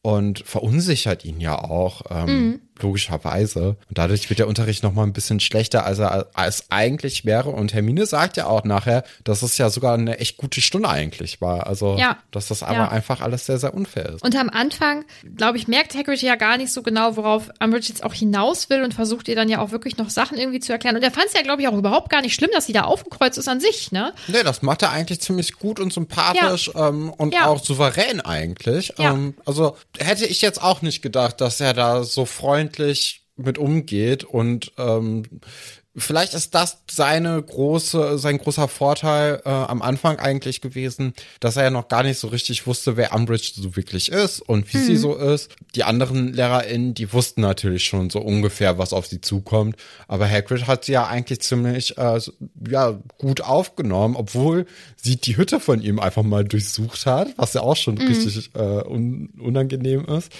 [0.02, 3.76] und verunsichert ihn ja auch, ähm, logischerweise.
[3.88, 7.50] Und dadurch wird der Unterricht noch mal ein bisschen schlechter, als er als eigentlich wäre.
[7.50, 11.40] Und Hermine sagt ja auch nachher, dass es ja sogar eine echt gute Stunde eigentlich
[11.40, 11.66] war.
[11.66, 12.18] Also, Ja.
[12.30, 12.88] dass das aber Ja.
[12.88, 14.22] einfach alles sehr, sehr unfair ist.
[14.24, 15.04] Und am Anfang,
[15.36, 18.82] glaube ich, merkt Hagrid ja gar nicht so genau, worauf Umbridge jetzt auch hinaus will
[18.82, 20.96] und versucht ihr dann ja auch wirklich noch Sachen irgendwie zu erklären.
[20.96, 22.82] Und er fand es ja, glaube ich, auch überhaupt gar nicht schlimm, dass sie da
[22.82, 24.12] aufgekreuzt ist an sich, ne?
[24.28, 27.46] Nee, das macht er eigentlich ziemlich gut und sympathisch ähm, und Ja.
[27.46, 28.92] auch souverän eigentlich.
[28.98, 29.12] Ja.
[29.12, 32.63] Ähm, also hätte ich jetzt auch nicht gedacht, dass er da so freundlich
[33.36, 35.24] mit umgeht und ähm,
[35.96, 41.64] vielleicht ist das seine große, sein großer Vorteil äh, am Anfang eigentlich gewesen, dass er
[41.64, 44.96] ja noch gar nicht so richtig wusste, wer Umbridge so wirklich ist und wie sie
[44.96, 45.50] so ist.
[45.74, 49.76] Die anderen LehrerInnen, die wussten natürlich schon so ungefähr, was auf sie zukommt.
[50.08, 52.20] Aber Hagrid hat sie ja eigentlich ziemlich äh,
[52.68, 57.60] ja, gut aufgenommen, obwohl sie die Hütte von ihm einfach mal durchsucht hat, was ja
[57.60, 60.32] auch schon richtig äh, un unangenehm ist.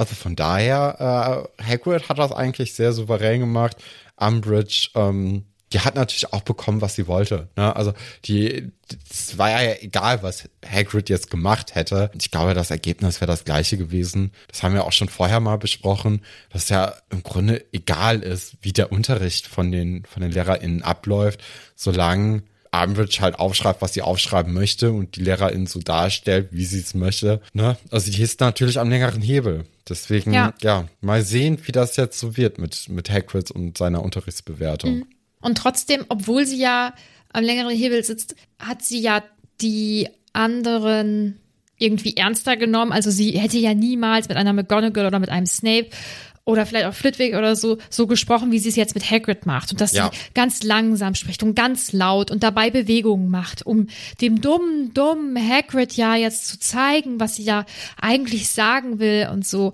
[0.00, 3.76] Also von daher, äh, Hagrid hat das eigentlich sehr souverän gemacht.
[4.16, 7.50] Umbridge, ähm, die hat natürlich auch bekommen, was sie wollte.
[7.54, 7.76] Ne?
[7.76, 7.92] Also
[8.24, 8.72] die,
[9.10, 12.10] es war ja egal, was Hagrid jetzt gemacht hätte.
[12.18, 14.32] Ich glaube, das Ergebnis wäre das gleiche gewesen.
[14.48, 18.72] Das haben wir auch schon vorher mal besprochen, dass ja im Grunde egal ist, wie
[18.72, 21.44] der Unterricht von den von den LehrerInnen abläuft,
[21.76, 26.80] solange Umbridge halt aufschreibt, was sie aufschreiben möchte und die Lehrerin so darstellt, wie sie
[26.80, 27.40] es möchte.
[27.52, 27.76] Ne?
[27.90, 29.64] Also die ist natürlich am längeren Hebel.
[29.88, 30.54] Deswegen, ja.
[30.62, 30.86] Ja.
[31.00, 35.04] mal sehen, wie das jetzt so wird mit, mit Hagrid und seiner Unterrichtsbewertung.
[35.40, 36.94] Und trotzdem, obwohl sie ja
[37.32, 39.22] am längeren Hebel sitzt, hat sie ja
[39.60, 41.40] die anderen
[41.80, 42.92] irgendwie ernster genommen.
[42.92, 45.88] Also sie hätte ja niemals mit einer McGonagall oder mit einem Snape
[46.50, 49.72] oder vielleicht auch Flitwick oder so, so gesprochen, wie sie es jetzt mit Hagrid macht.
[49.72, 50.10] Und dass Ja.
[50.12, 53.86] sie ganz langsam spricht und ganz laut und dabei Bewegungen macht, um
[54.20, 57.64] dem dummen, dummen Hagrid ja jetzt zu zeigen, was sie ja
[58.00, 59.72] eigentlich sagen will und so.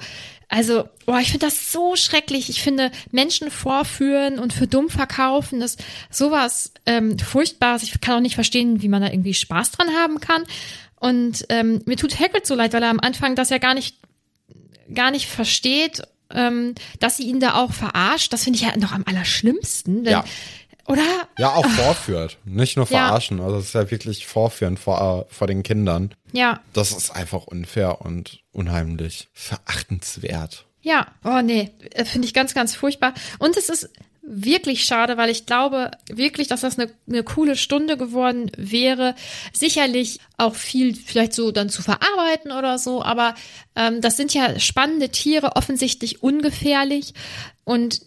[0.49, 2.49] Also, boah, ich finde das so schrecklich.
[2.49, 7.83] Ich finde, Menschen vorführen und für dumm verkaufen, ist sowas ähm, Furchtbares.
[7.83, 10.45] Ich kann auch nicht verstehen, wie man da irgendwie Spaß dran haben kann.
[11.01, 13.97] Und ähm, mir tut Hagrid so leid, weil er am Anfang das ja gar nicht
[14.95, 18.33] gar nicht versteht, ähm, dass sie ihn da auch verarscht.
[18.33, 20.05] Das finde ich ja noch am allerschlimmsten.
[20.05, 20.25] Denn, Ja.
[20.89, 21.03] Oder?
[21.37, 22.39] Ja, auch vorführt.
[22.45, 23.07] Nicht nur Ja.
[23.09, 23.41] verarschen.
[23.41, 26.15] Also es ist ja wirklich vorführen vor, vor den Kindern.
[26.33, 26.61] Ja.
[26.75, 30.65] Das ist einfach unfair und unheimlich verachtenswert.
[30.83, 33.15] Ja, oh nee, äh, finde ich ganz, ganz furchtbar.
[33.41, 33.91] Und es ist
[34.29, 39.15] wirklich schade, weil ich glaube wirklich, dass das eine, eine coole Stunde geworden wäre.
[39.53, 43.35] Sicherlich auch viel vielleicht so dann zu verarbeiten oder so, aber
[43.75, 47.15] ähm, das sind ja spannende Tiere, offensichtlich ungefährlich.
[47.65, 48.01] Und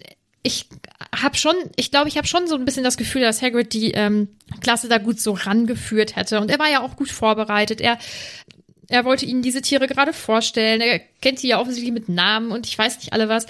[0.43, 0.67] ich
[1.15, 3.91] habe schon, ich glaube, ich habe schon so ein bisschen das Gefühl, dass Hagrid die
[3.91, 4.29] ähm,
[4.61, 6.39] Klasse da gut so rangeführt hätte.
[6.39, 7.81] Und er war ja auch gut vorbereitet.
[7.81, 7.97] Er
[8.89, 10.81] er wollte ihnen diese Tiere gerade vorstellen.
[10.81, 13.45] Er kennt die ja offensichtlich mit Namen und ich weiß nicht alle was.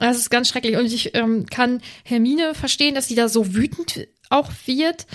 [0.00, 0.76] Das ist ganz schrecklich.
[0.76, 5.06] Und ich ähm, kann Hermine verstehen, dass sie da so wütend auch wird.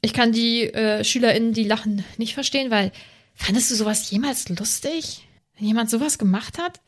[0.00, 2.92] Ich kann die äh, SchülerInnen, die lachen, nicht verstehen, weil
[3.34, 5.26] fandest du sowas jemals lustig?
[5.56, 6.80] Wenn jemand sowas gemacht hat?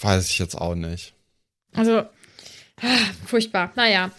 [0.00, 1.14] Weiß ich jetzt auch nicht.
[1.74, 1.98] Also,
[2.82, 3.72] ah, furchtbar.
[3.74, 4.10] Naja.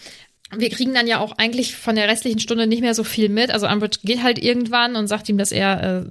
[0.52, 3.52] Wir kriegen dann ja auch eigentlich von der restlichen Stunde nicht mehr so viel mit.
[3.52, 6.06] Also Umbridge geht halt irgendwann und sagt ihm, dass er, äh,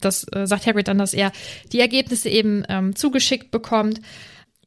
[0.00, 1.30] das äh, sagt Hagrid dann, dass er
[1.72, 4.00] die Ergebnisse eben ähm, zugeschickt bekommt.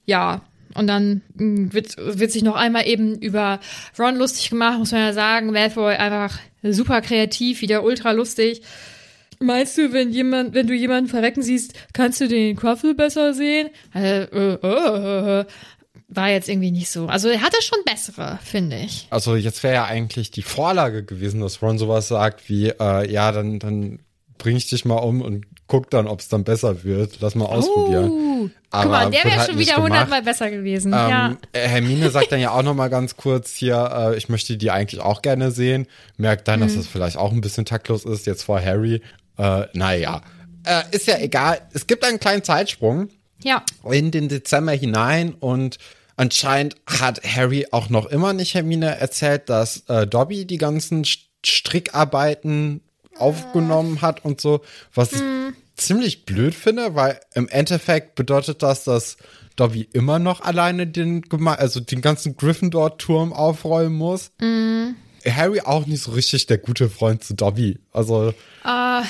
[0.08, 0.42] Ja,
[0.74, 3.60] und dann mh, wird, wird sich noch einmal eben über
[4.00, 5.52] Ron lustig gemacht, muss man ja sagen.
[5.52, 8.62] Malfoy einfach super kreativ, wieder ultra lustig.
[9.40, 13.70] Meinst du, wenn jemand, wenn du jemanden verrecken siehst, kannst du den Quaffel besser sehen?
[13.94, 15.46] Äh, äh, äh, äh,
[16.10, 17.08] war jetzt irgendwie nicht so.
[17.08, 19.08] Also er hatte schon bessere, finde ich.
[19.10, 23.32] Also jetzt wäre ja eigentlich die Vorlage gewesen, dass Ron sowas sagt wie, äh, ja,
[23.32, 24.00] dann, dann
[24.38, 27.18] bring ich dich mal um und guck dann, ob es dann besser wird.
[27.20, 28.10] Lass mal ausprobieren.
[28.10, 30.92] Uh, Aber guck mal, der wäre halt schon wieder hundertmal besser gewesen.
[30.94, 31.28] ja.
[31.32, 34.56] Ähm, äh, Hermine sagt dann ja auch noch mal ganz kurz hier, äh, ich möchte
[34.58, 35.88] die eigentlich auch gerne sehen.
[36.18, 36.78] Merkt dann, dass Mhm.
[36.78, 39.02] das vielleicht auch ein bisschen taktlos ist, jetzt vor Harry.
[39.38, 40.22] Äh, naja,
[40.66, 41.60] äh, ist ja egal.
[41.74, 43.10] Es gibt einen kleinen Zeitsprung
[43.44, 43.64] Ja.
[43.90, 45.78] in den Dezember hinein und
[46.16, 51.26] anscheinend hat Harry auch noch immer nicht Hermine erzählt, dass äh, Dobby die ganzen St-
[51.46, 52.82] Strickarbeiten
[53.20, 54.62] aufgenommen hat und so,
[54.94, 55.22] was ich
[55.76, 59.18] ziemlich blöd finde, weil im Endeffekt bedeutet das, dass
[59.56, 64.32] Dobby immer noch alleine den, also den ganzen Gryffindor-Turm aufräumen muss.
[65.26, 67.80] Harry auch nicht so richtig der gute Freund zu Dobby.
[67.92, 69.04] Also, Ah,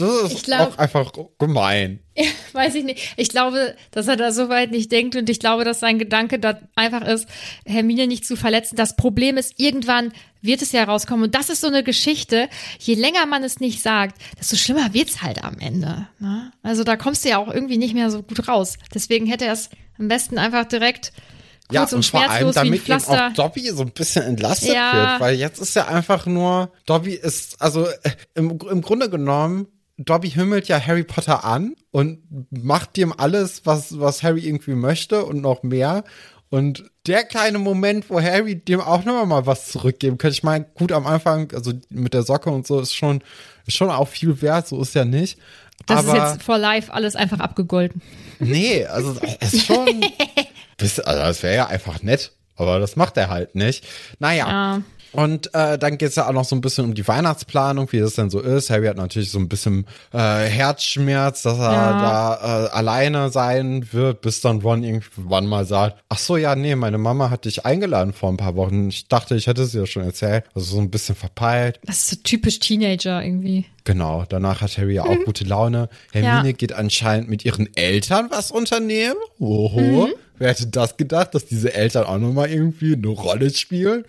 [0.00, 2.00] das ist glaub- auch einfach gemein.
[2.52, 3.14] weiß ich nicht.
[3.16, 6.38] Ich glaube, dass er da so weit nicht denkt und ich glaube, dass sein Gedanke
[6.38, 7.26] da einfach ist,
[7.64, 8.76] Hermine nicht zu verletzen.
[8.76, 12.48] Das Problem ist, irgendwann wird es ja rauskommen und das ist so eine Geschichte.
[12.78, 16.08] Je länger man es nicht sagt, desto schlimmer wird's halt am Ende.
[16.18, 16.52] Ne?
[16.62, 18.78] Also da kommst du ja auch irgendwie nicht mehr so gut raus.
[18.94, 21.12] Deswegen hätte er es am besten einfach direkt
[21.70, 24.92] Ja, und, und, vor allem, damit eben auch Dobby so ein bisschen entlastet Ja.
[24.92, 29.66] wird, weil jetzt ist ja einfach nur, Dobby ist, also äh, im, im Grunde genommen,
[29.98, 35.24] Dobby himmelt ja Harry Potter an und macht ihm alles, was, was Harry irgendwie möchte
[35.24, 36.04] und noch mehr.
[36.50, 40.66] Und der kleine Moment, wo Harry dem auch noch mal was zurückgeben könnte, ich meine,
[40.74, 43.22] gut am Anfang, also mit der Socke und so, ist schon,
[43.66, 45.38] ist schon auch viel wert, so ist ja nicht.
[45.86, 48.00] das Aber ist jetzt vor live alles einfach abgegolten.
[48.38, 50.04] Nee, also es ist schon.
[50.80, 53.84] Also das wäre ja einfach nett, aber das macht er halt nicht.
[54.20, 54.48] Naja.
[54.48, 54.82] Ja.
[55.12, 58.14] Und äh, dann geht's ja auch noch so ein bisschen um die Weihnachtsplanung, wie das
[58.14, 58.68] denn so ist.
[58.70, 62.00] Harry hat natürlich so ein bisschen äh, Herzschmerz, dass er Ja.
[62.00, 66.74] da äh, alleine sein wird, bis dann Ron irgendwann mal sagt, ach so, ja, nee,
[66.76, 68.88] meine Mama hat dich eingeladen vor ein paar Wochen.
[68.88, 70.44] Ich dachte, ich hätte es dir schon erzählt.
[70.54, 71.80] Also so ein bisschen verpeilt.
[71.84, 73.64] Das ist so typisch Teenager irgendwie.
[73.84, 75.88] Genau, danach hat Harry ja auch gute Laune.
[76.12, 76.46] Hermine Mhm.
[76.46, 76.52] Ja.
[76.52, 79.16] geht anscheinend mit ihren Eltern was unternehmen.
[79.38, 79.80] Oho.
[80.08, 80.12] Mhm.
[80.38, 84.04] Wer hätte das gedacht, dass diese Eltern auch nochmal irgendwie eine Rolle spielen?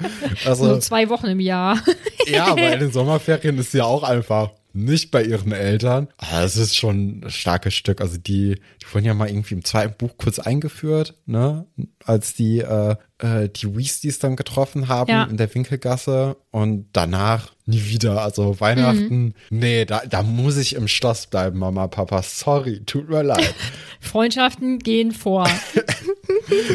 [0.45, 1.81] Also, So zwei Wochen im Jahr.
[2.27, 6.07] ja, bei den Sommerferien ist sie ja auch einfach nicht bei ihren Eltern.
[6.17, 8.01] Aber das ist schon ein starkes Stück.
[8.01, 11.65] Also die, die wurden ja mal irgendwie im zweiten Buch kurz eingeführt, ne?
[12.05, 15.23] Als die äh, äh, die Weasleys dann getroffen haben Ja.
[15.25, 18.21] in der Winkelgasse und danach nie wieder.
[18.23, 19.59] Also Weihnachten, Mhm.
[19.59, 22.23] nee, da, da muss ich im Schloss bleiben, Mama, Papa.
[22.23, 23.53] Sorry, tut mir leid.
[23.99, 25.47] Freundschaften gehen vor.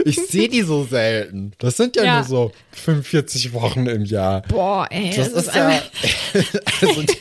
[0.04, 1.52] Ich sehe die so selten.
[1.58, 2.14] Das sind ja, Ja.
[2.16, 4.42] nur so 45 Wochen im Jahr.
[4.42, 5.12] Boah, ey.
[5.16, 5.68] Das, ist, ja,
[6.80, 7.16] also die,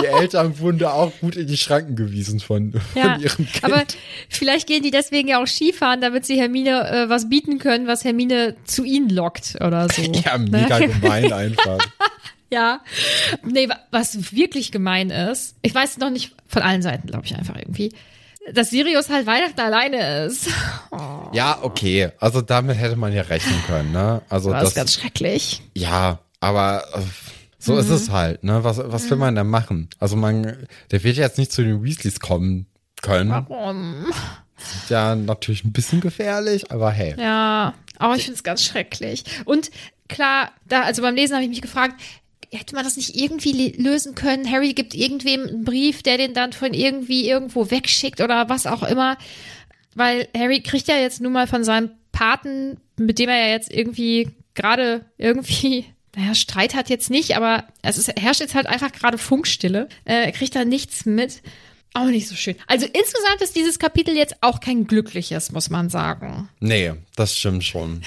[0.00, 3.64] die Eltern wurden da auch gut in die Schranken gewiesen von, Ja, von ihrem Kind.
[3.64, 3.84] aber
[4.28, 8.04] vielleicht gehen die deswegen ja auch Skifahren, damit sie Hermine äh, was bieten können, was
[8.04, 10.02] Hermine zu ihnen lockt oder so.
[10.24, 10.88] ja, mega Ne?
[10.88, 11.78] gemein einfach.
[12.48, 12.80] Ja.
[13.44, 17.34] Nee, wa- was wirklich gemein ist, ich weiß noch nicht von allen Seiten, glaube ich
[17.34, 17.92] einfach irgendwie,
[18.52, 20.48] dass Sirius halt Weihnachten alleine ist.
[21.32, 22.12] Ja, okay.
[22.20, 24.22] Also damit hätte man ja rechnen können, ne?
[24.28, 25.60] Also Das das, ist ganz schrecklich.
[25.74, 27.00] ja, aber äh,
[27.58, 27.94] so ist Mhm.
[27.94, 28.62] es halt, ne?
[28.62, 29.88] Was, was will man denn machen?
[29.98, 32.66] Also man, der wird jetzt nicht zu den Weasleys kommen
[33.02, 33.30] können.
[33.30, 34.06] Warum?
[34.58, 37.14] Ist ja natürlich ein bisschen gefährlich, aber hey.
[37.18, 39.24] Ja, aber ich finde es ganz schrecklich.
[39.44, 39.70] Und
[40.08, 42.00] klar, da, also beim Lesen habe ich mich gefragt,
[42.52, 44.50] hätte man das nicht irgendwie lösen können?
[44.50, 48.82] Harry gibt irgendwem einen Brief, der den dann von irgendwie irgendwo wegschickt oder was auch
[48.82, 49.16] immer.
[49.94, 53.72] Weil Harry kriegt ja jetzt nun mal von seinem Paten, mit dem er ja jetzt
[53.72, 58.92] irgendwie gerade irgendwie, naja, Streit hat jetzt nicht, aber es ist, herrscht jetzt halt einfach
[58.92, 59.88] gerade Funkstille.
[60.04, 61.42] Äh, er kriegt da nichts mit.
[61.96, 62.56] Auch nicht so schön.
[62.66, 66.48] Also insgesamt ist dieses Kapitel jetzt auch kein glückliches, muss man sagen.
[66.60, 68.02] Nee, das stimmt schon.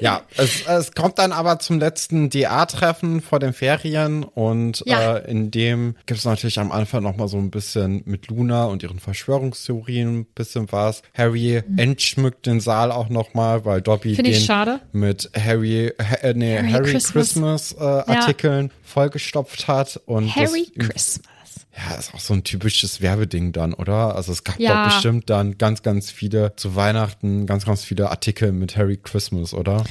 [0.00, 5.16] ja, es, es kommt dann aber zum letzten DA-Treffen vor den Ferien und Ja.
[5.16, 8.64] äh, in dem gibt es natürlich am Anfang noch mal so ein bisschen mit Luna
[8.66, 11.02] und ihren Verschwörungstheorien ein bisschen was.
[11.14, 14.24] Harry entschmückt den Saal auch noch mal, weil Dobby Mhm.
[14.24, 17.12] Ich den mit Harry, ha, äh, nee, Harry Harry, Christmas.
[17.12, 21.20] Christmas, äh, Artikeln vollgestopft hat und Harry das, Christmas.
[21.76, 24.16] Ja, ist auch so ein typisches Werbeding dann, oder?
[24.16, 24.76] Also es gab Ja.
[24.84, 29.52] doch bestimmt dann ganz, ganz viele zu Weihnachten, ganz, ganz viele Artikel mit Harry Christmas,
[29.52, 29.84] oder?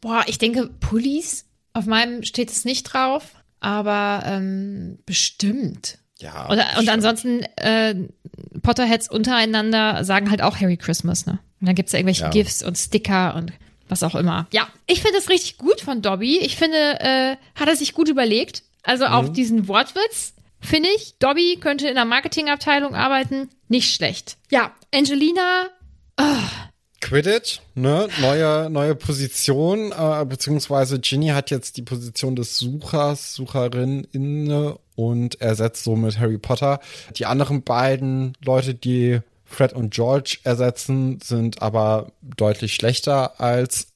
[0.00, 1.44] Boah, ich denke, Pullis.
[1.72, 3.24] Auf meinem steht es nicht drauf,
[3.60, 5.98] aber ähm, bestimmt.
[6.20, 6.46] Ja.
[6.46, 6.88] Und, und stimmt.
[6.88, 7.94] ansonsten, äh,
[8.62, 11.38] Potterheads untereinander sagen halt auch Harry Christmas, ne?
[11.60, 12.30] Und dann gibt's da irgendwelche Ja.
[12.30, 13.52] GIFs und Sticker und
[13.88, 14.46] was auch immer.
[14.52, 16.38] Ja, ich finde das richtig gut von Dobby.
[16.38, 18.62] Ich finde, äh, hat er sich gut überlegt.
[18.82, 19.12] Also Mhm.
[19.12, 21.16] auch diesen Wortwitz, finde ich.
[21.18, 23.50] Dobby könnte in der Marketingabteilung arbeiten.
[23.68, 24.36] Nicht schlecht.
[24.50, 25.68] Ja, Angelina,
[27.00, 28.08] Quidditch, ne?
[28.20, 35.40] Neue, neue Position, äh, beziehungsweise Ginny hat jetzt die Position des Suchers, Sucherin inne und
[35.40, 36.80] ersetzt somit Harry Potter.
[37.16, 43.88] Die anderen beiden Leute, die Fred und George ersetzen, sind aber deutlich schlechter als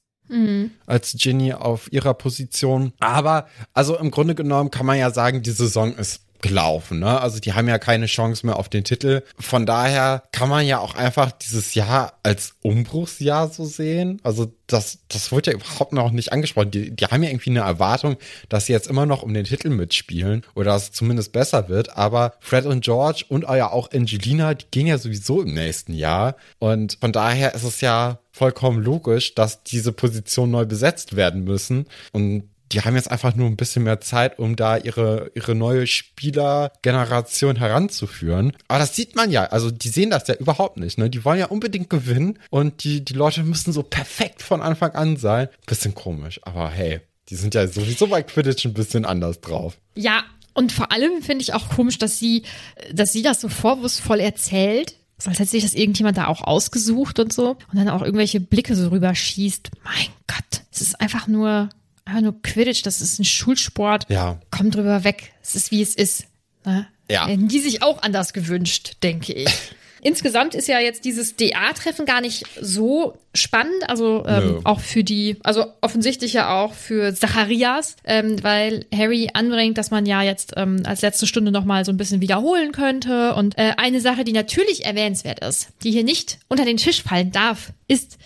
[0.87, 2.93] als Ginny auf ihrer Position.
[2.99, 6.99] Aber also im Grunde genommen kann man ja sagen, die Saison ist gelaufen.
[6.99, 7.19] Ne?
[7.19, 9.23] Also die haben ja keine Chance mehr auf den Titel.
[9.39, 14.19] Von daher kann man ja auch einfach dieses Jahr als Umbruchsjahr so sehen.
[14.23, 16.69] Also das, das wird ja überhaupt noch nicht angesprochen.
[16.69, 18.17] Die, die haben ja irgendwie eine Erwartung,
[18.49, 21.97] dass sie jetzt immer noch um den Titel mitspielen oder dass es zumindest besser wird.
[21.97, 26.35] Aber Fred und George und ja auch Angelina, die gehen ja sowieso im nächsten Jahr.
[26.59, 31.85] Und von daher ist es ja vollkommen logisch, dass diese Positionen neu besetzt werden müssen.
[32.11, 35.87] Und die haben jetzt einfach nur ein bisschen mehr Zeit, um da ihre, ihre neue
[35.87, 38.53] Spielergeneration heranzuführen.
[38.67, 40.97] Aber das sieht man ja, also die sehen das ja überhaupt nicht.
[40.97, 41.09] Ne?
[41.09, 45.17] Die wollen ja unbedingt gewinnen und die, die Leute müssen so perfekt von Anfang an
[45.17, 45.49] sein.
[45.65, 49.77] Bisschen komisch, aber hey, die sind ja sowieso bei Quidditch ein bisschen anders drauf.
[49.95, 52.43] Ja, und vor allem finde ich auch komisch, dass sie,
[52.91, 54.95] dass sie das so vorwurfsvoll erzählt.
[55.17, 57.51] So als hätte sich das irgendjemand da auch ausgesucht und so.
[57.71, 59.71] Und dann auch irgendwelche Blicke so rüberschießt.
[59.83, 61.69] Mein Gott, es ist einfach nur,
[62.05, 64.09] einfach nur Quidditch, das ist ein Schulsport.
[64.09, 64.39] Ja.
[64.51, 65.33] Komm drüber weg.
[65.41, 66.25] Es ist wie es ist.
[66.65, 66.87] Ne?
[67.09, 67.27] Ja.
[67.27, 69.49] Hätten die sich auch anders gewünscht, denke ich.
[70.03, 75.37] Insgesamt ist ja jetzt dieses DA-Treffen gar nicht so spannend, also ähm, auch für die,
[75.43, 80.83] also offensichtlich ja auch für Zacharias, ähm, weil Harry anbringt, dass man ja jetzt ähm,
[80.85, 83.33] als letzte Stunde nochmal so ein bisschen wiederholen könnte.
[83.35, 87.31] Und äh, eine Sache, die natürlich erwähnenswert ist, die hier nicht unter den Tisch fallen
[87.31, 88.17] darf, ist,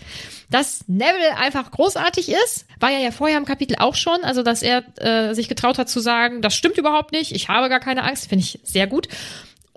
[0.49, 2.65] dass Neville einfach großartig ist.
[2.79, 5.89] War ja ja vorher im Kapitel auch schon, also dass er äh, sich getraut hat
[5.89, 9.07] zu sagen, das stimmt überhaupt nicht, ich habe gar keine Angst, finde ich sehr gut.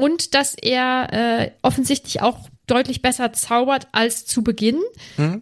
[0.01, 4.79] Und dass er äh, offensichtlich auch deutlich besser zaubert als zu Beginn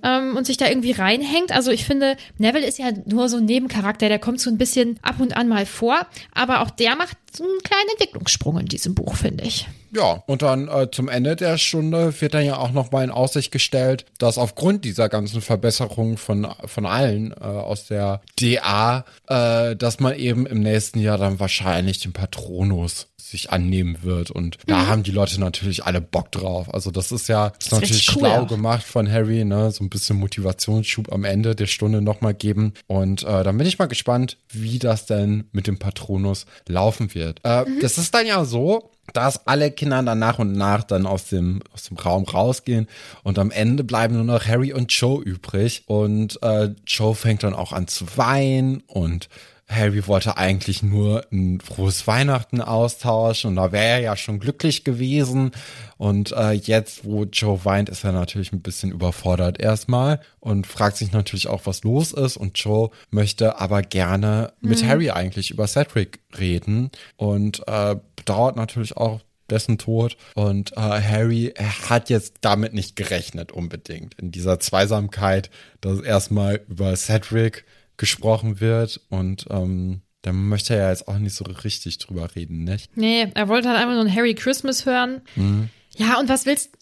[0.03, 1.53] ähm, und sich da irgendwie reinhängt.
[1.53, 4.99] Also ich finde, Neville ist ja nur so ein Nebencharakter, der kommt so ein bisschen
[5.03, 8.95] ab und an mal vor, aber auch der macht so einen kleinen Entwicklungssprung in diesem
[8.95, 9.67] Buch, finde ich.
[9.91, 13.53] Ja, und dann äh, zum Ende der Stunde wird dann ja auch nochmal in Aussicht
[13.53, 20.01] gestellt, dass aufgrund dieser ganzen Verbesserungen von, von allen äh, aus der DA, äh, dass
[20.01, 24.31] man eben im nächsten Jahr dann wahrscheinlich den Patronus sich annehmen wird.
[24.31, 24.71] Und mhm.
[24.71, 26.73] da haben die Leute natürlich alle Bock drauf.
[26.73, 29.71] Also das ist ja das ist natürlich cool, schlau gemacht von Harry, ne?
[29.71, 32.73] So ein bisschen Motivationsschub am Ende der Stunde nochmal geben.
[32.87, 37.41] Und äh, dann bin ich mal gespannt, wie das denn mit dem Patronus laufen wird.
[37.45, 37.81] Äh, mhm.
[37.81, 41.61] Das ist dann ja so, dass alle Kinder dann nach und nach dann aus dem,
[41.73, 42.89] aus dem Raum rausgehen
[43.23, 47.55] und am Ende bleiben nur noch Harry und Joe übrig und äh, Joe fängt dann
[47.55, 49.29] auch an zu weinen und
[49.69, 54.83] Harry wollte eigentlich nur ein frohes Weihnachten austauschen und da wäre er ja schon glücklich
[54.83, 55.51] gewesen.
[55.99, 60.97] Und äh, jetzt, wo Joe weint, ist er natürlich ein bisschen überfordert erstmal und fragt
[60.97, 62.39] sich natürlich auch, was los ist.
[62.39, 64.89] Und Joe möchte aber gerne mit mhm.
[64.89, 67.97] Harry eigentlich über Cedric reden und äh,
[68.29, 70.17] bedauert natürlich auch dessen Tod.
[70.35, 74.15] Und äh, Harry er hat jetzt damit nicht gerechnet unbedingt.
[74.21, 75.51] In dieser Zweisamkeit,
[75.81, 77.65] dass erstmal über Cedric
[77.97, 82.65] gesprochen wird und ähm, da möchte er ja jetzt auch nicht so richtig drüber reden,
[82.65, 82.97] nicht?
[82.97, 85.23] Nee, er wollte halt einfach nur ein Harry Christmas hören.
[85.37, 85.69] Mhm.
[85.97, 86.77] Ja, und was willst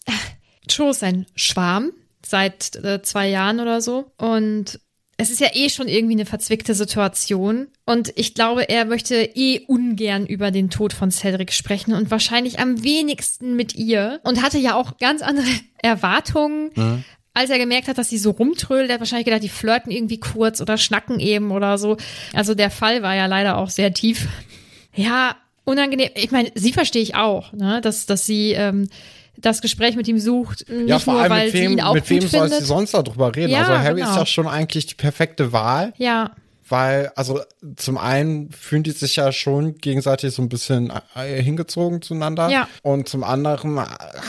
[0.69, 1.91] Joe ist ein Schwarm
[2.25, 4.79] seit äh, zwei Jahren oder so und
[5.17, 7.67] es ist ja eh schon irgendwie eine verzwickte Situation.
[7.85, 12.59] Und ich glaube, er möchte eh ungern über den Tod von Cedric sprechen und wahrscheinlich
[12.59, 14.19] am wenigsten mit ihr.
[14.23, 15.47] Und hatte ja auch ganz andere
[15.81, 17.03] Erwartungen mhm
[17.37, 20.19] als er gemerkt hat, dass sie so rumtrödelt, er hat wahrscheinlich gedacht, die flirten irgendwie
[20.19, 21.97] kurz oder schnacken eben oder so.
[22.33, 24.27] Also der Fall war ja leider auch sehr tief.
[24.95, 26.09] Ja, unangenehm.
[26.15, 28.89] Ich meine, sie verstehe ich auch, ne, dass, dass sie ähm,
[29.37, 30.67] das Gespräch mit ihm sucht.
[30.69, 32.63] Nicht ja, vor nur, allem weil mit wem, sie ihn auch mit wem soll sie
[32.63, 33.51] sonst darüber reden?
[33.51, 34.11] Ja, also Harry genau.
[34.11, 35.93] ist ja schon eigentlich die perfekte Wahl.
[35.97, 36.31] Ja
[36.69, 37.41] weil, also
[37.75, 42.49] zum einen fühlen die sich ja schon gegenseitig so ein bisschen äh, hingezogen zueinander.
[42.49, 42.67] Ja.
[42.81, 43.79] Und zum anderen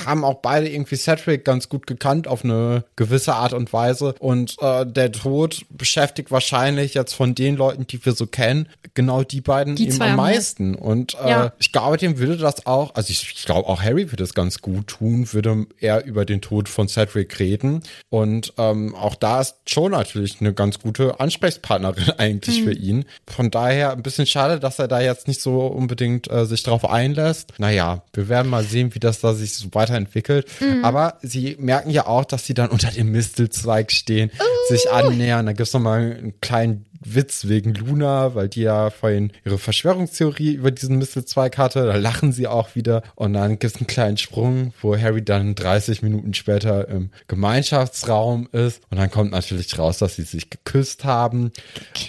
[0.07, 4.15] haben auch beide irgendwie Cedric ganz gut gekannt auf eine gewisse Art und Weise.
[4.19, 9.23] Und äh, der Tod beschäftigt wahrscheinlich jetzt von den Leuten, die wir so kennen, genau
[9.23, 10.75] die beiden die eben am meisten.
[10.75, 11.53] Und äh, ja.
[11.59, 14.61] ich glaube, dem würde das auch, also ich, ich glaube auch Harry würde es ganz
[14.61, 17.83] gut tun, würde er über den Tod von Cedric reden.
[18.09, 22.65] Und ähm, auch da ist Joe natürlich eine ganz gute Ansprechpartnerin eigentlich mhm.
[22.65, 23.05] für ihn.
[23.27, 26.89] Von daher ein bisschen schade, dass er da jetzt nicht so unbedingt äh, sich drauf
[26.89, 27.55] einlässt.
[27.59, 30.47] Naja, wir werden mal sehen, wie das da sich so weiterentwickelt.
[30.61, 30.85] Mhm.
[30.85, 34.73] Aber sie merken ja auch, dass sie dann unter dem Mistelzweig stehen, uh.
[34.73, 35.47] sich annähern.
[35.47, 40.55] Da gibt's noch mal einen kleinen Witz wegen Luna, weil die ja vorhin ihre Verschwörungstheorie
[40.55, 41.87] über diesen Mistelzweig hatte.
[41.87, 43.03] Da lachen sie auch wieder.
[43.15, 48.49] Und dann gibt es einen kleinen Sprung, wo Harry dann 30 Minuten später im Gemeinschaftsraum
[48.53, 48.83] ist.
[48.91, 51.53] Und dann kommt natürlich raus, dass sie sich geküsst haben.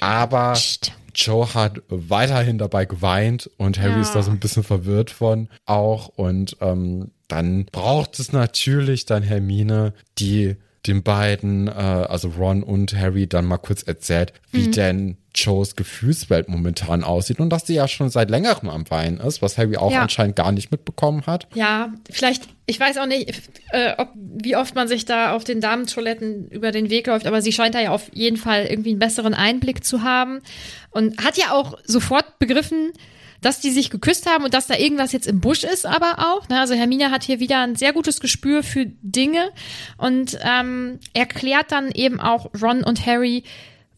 [0.02, 0.58] Aber
[1.16, 4.02] Joe hat weiterhin dabei geweint und Harry ja.
[4.02, 6.08] ist da so ein bisschen verwirrt von auch.
[6.10, 10.56] Und ähm, dann braucht es natürlich dann Hermine, die
[10.88, 14.72] den beiden, äh, also Ron und Harry, dann mal kurz erzählt, wie mhm.
[14.72, 19.42] denn Joes Gefühlswelt momentan aussieht und dass sie ja schon seit längerem am Weinen ist,
[19.42, 20.02] was Harry auch ja.
[20.02, 21.48] anscheinend gar nicht mitbekommen hat.
[21.54, 23.34] Ja, vielleicht, ich weiß auch nicht,
[23.72, 27.42] äh, ob, wie oft man sich da auf den Damentoiletten über den Weg läuft, aber
[27.42, 30.40] sie scheint da ja auf jeden Fall irgendwie einen besseren Einblick zu haben
[30.92, 32.92] und hat ja auch sofort begriffen,
[33.42, 36.48] dass die sich geküsst haben und dass da irgendwas jetzt im Busch ist, aber auch.
[36.50, 36.60] Ne?
[36.60, 39.52] Also Hermine hat hier wieder ein sehr gutes Gespür für Dinge
[39.98, 43.44] und ähm, erklärt dann eben auch Ron und Harry,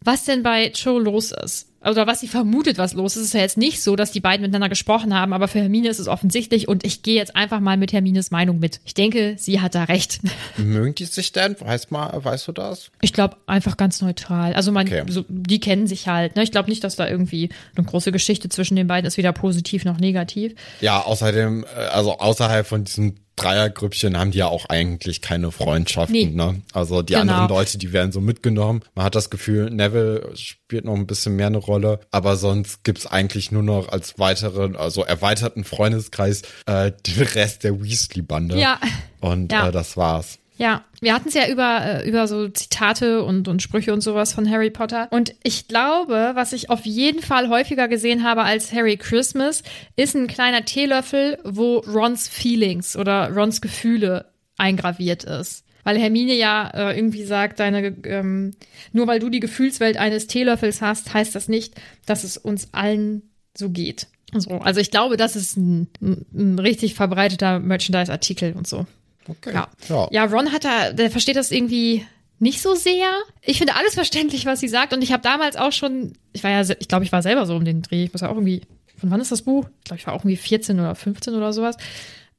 [0.02, 3.40] was denn bei Joe los ist oder was sie vermutet, was los ist, ist ja
[3.40, 6.68] jetzt nicht so, dass die beiden miteinander gesprochen haben, aber für Hermine ist es offensichtlich
[6.68, 8.82] und ich gehe jetzt einfach mal mit Hermines Meinung mit.
[8.86, 10.20] Ich denke, sie hat da recht.
[10.58, 11.56] Mögen die sich denn?
[11.60, 12.92] Weiß mal, weißt du das?
[13.02, 14.54] Ich glaube einfach ganz neutral.
[14.54, 15.04] Also man, okay.
[15.08, 16.36] so, die kennen sich halt.
[16.36, 16.44] Ne?
[16.44, 19.84] Ich glaube nicht, dass da irgendwie eine große Geschichte zwischen den beiden ist, weder positiv
[19.84, 20.54] noch negativ.
[20.82, 26.14] Ja, außerdem, äh, also außerhalb von diesem Dreiergrüppchen haben die ja auch eigentlich keine Freundschaften.
[26.14, 26.26] Nee.
[26.26, 26.62] Ne?
[26.74, 27.34] Also die genau.
[27.34, 28.82] anderen Leute, die werden so mitgenommen.
[28.94, 33.08] Man hat das Gefühl, Neville spielt noch ein bisschen mehr eine Rolle, aber sonst gibt's
[33.08, 38.58] eigentlich nur noch als weiteren, also erweiterten Freundeskreis äh, den Rest der Weasley-Bande.
[38.60, 38.80] Ja.
[39.20, 39.70] Und ja.
[39.70, 40.41] Äh, das war's.
[40.62, 44.32] Ja, wir hatten es ja über, äh, über so Zitate und, und Sprüche und sowas
[44.32, 45.08] von Harry Potter.
[45.10, 49.64] Und ich glaube, was ich auf jeden Fall häufiger gesehen habe als Harry Christmas,
[49.96, 55.66] ist ein kleiner Teelöffel, wo Rons Feelings oder Rons Gefühle eingraviert ist.
[55.84, 58.52] Weil Hermine ja äh, irgendwie sagt, deine, ähm,
[58.92, 61.74] nur weil du die Gefühlswelt eines Teelöffels hast, heißt das nicht,
[62.06, 64.06] dass es uns allen so geht.
[64.38, 68.86] So, also ich glaube, das ist ein, ein richtig verbreiteter Merchandise-Artikel und so.
[69.28, 69.54] Okay.
[69.54, 69.70] Ja.
[69.90, 70.08] ja.
[70.12, 72.06] ja, Ron hat da, der versteht das irgendwie
[72.40, 73.08] nicht so sehr.
[73.44, 74.94] Ich finde alles verständlich, was sie sagt.
[74.94, 77.56] Und ich habe damals auch schon, ich war ja, ich glaube, ich war selber so
[77.56, 78.06] um den Dreh.
[78.06, 78.62] Ich muss ja auch irgendwie,
[78.98, 79.66] von wann ist das Buch?
[79.80, 81.78] Ich glaube, ich war auch irgendwie 14 oder 15 oder sowas.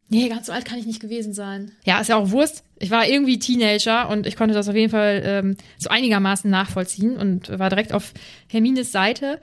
[0.08, 1.72] Nee, ganz so alt kann ich nicht gewesen sein.
[1.84, 2.64] Ja, ist ja auch Wurst.
[2.78, 7.16] Ich war irgendwie Teenager und ich konnte das auf jeden Fall ähm, so einigermaßen nachvollziehen
[7.16, 8.12] und war direkt auf
[8.48, 9.40] Hermines Seite.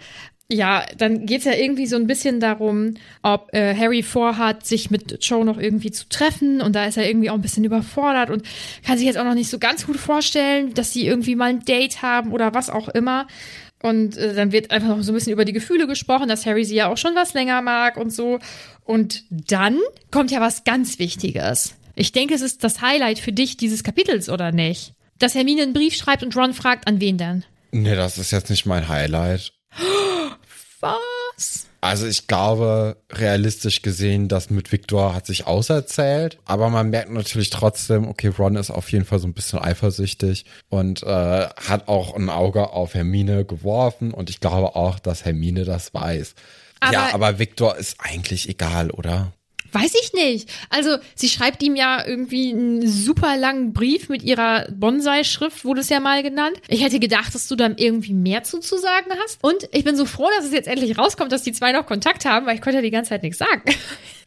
[0.52, 5.24] Ja, dann geht's ja irgendwie so ein bisschen darum, ob äh, Harry vorhat, sich mit
[5.24, 6.60] Joe noch irgendwie zu treffen.
[6.62, 8.44] Und da ist er irgendwie auch ein bisschen überfordert und
[8.84, 11.66] kann sich jetzt auch noch nicht so ganz gut vorstellen, dass sie irgendwie mal ein
[11.66, 13.28] Date haben oder was auch immer.
[13.82, 16.66] Und äh, dann wird einfach noch so ein bisschen über die Gefühle gesprochen, dass Harry
[16.66, 18.40] sie ja auch schon was länger mag und so.
[18.84, 19.78] Und dann
[20.10, 21.76] kommt ja was ganz Wichtiges.
[21.96, 24.94] Ich denke, es ist das Highlight für dich dieses Kapitels, oder nicht?
[25.20, 27.46] Dass Hermine einen Brief schreibt und Ron fragt, an wen denn?
[27.72, 29.54] Nee, das ist jetzt nicht mein Highlight.
[31.40, 31.66] Was?
[31.82, 37.50] Also ich glaube, realistisch gesehen, das mit Victor hat sich auserzählt, aber man merkt natürlich
[37.52, 41.06] trotzdem, okay, Ron ist auf jeden Fall so ein bisschen eifersüchtig und äh,
[41.48, 46.36] hat auch ein Auge auf Hermine geworfen und ich glaube auch, dass Hermine das weiß.
[46.82, 49.32] Aber- ja, aber Victor ist eigentlich egal, oder?
[49.72, 50.50] Weiß ich nicht.
[50.70, 55.90] Also, sie schreibt ihm ja irgendwie einen super langen Brief mit ihrer Bonsai-Schrift, wurde es
[55.90, 56.58] ja mal genannt.
[56.68, 59.44] Ich hätte gedacht, dass du da irgendwie mehr zu, zu sagen hast.
[59.44, 62.26] Und ich bin so froh, dass es jetzt endlich rauskommt, dass die zwei noch Kontakt
[62.26, 63.62] haben, weil ich konnte ja die ganze Zeit nichts sagen.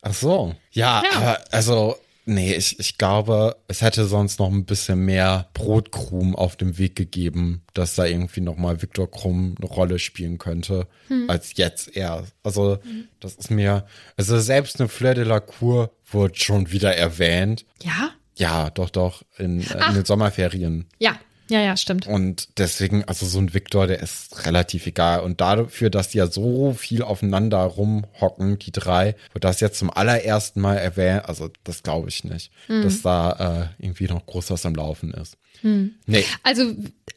[0.02, 0.54] Ach so.
[0.72, 1.16] Ja, Ja.
[1.18, 6.56] aber also, nee, ich, ich glaube, es hätte sonst noch ein bisschen mehr Brotkrumm auf
[6.56, 10.86] dem Weg gegeben, dass da irgendwie nochmal Viktor Krumm eine Rolle spielen könnte,
[11.28, 12.24] als jetzt er.
[12.42, 12.78] Also,
[13.20, 17.64] das ist mir, also selbst eine Fleur de la Cour wird schon wieder erwähnt.
[17.82, 18.10] Ja?
[18.36, 20.86] Ja, doch, doch, in, äh, in den Sommerferien.
[20.98, 21.16] Ja.
[21.48, 22.06] Ja, ja, stimmt.
[22.06, 25.20] Und deswegen, also so ein Victor, der ist relativ egal.
[25.20, 29.90] Und dafür, dass die ja so viel aufeinander rumhocken, die drei, wird das jetzt zum
[29.90, 31.28] allerersten Mal erwähnt.
[31.28, 35.36] Also das glaube ich nicht, dass da äh, irgendwie noch groß was am Laufen ist.
[35.62, 36.74] Nee, Also,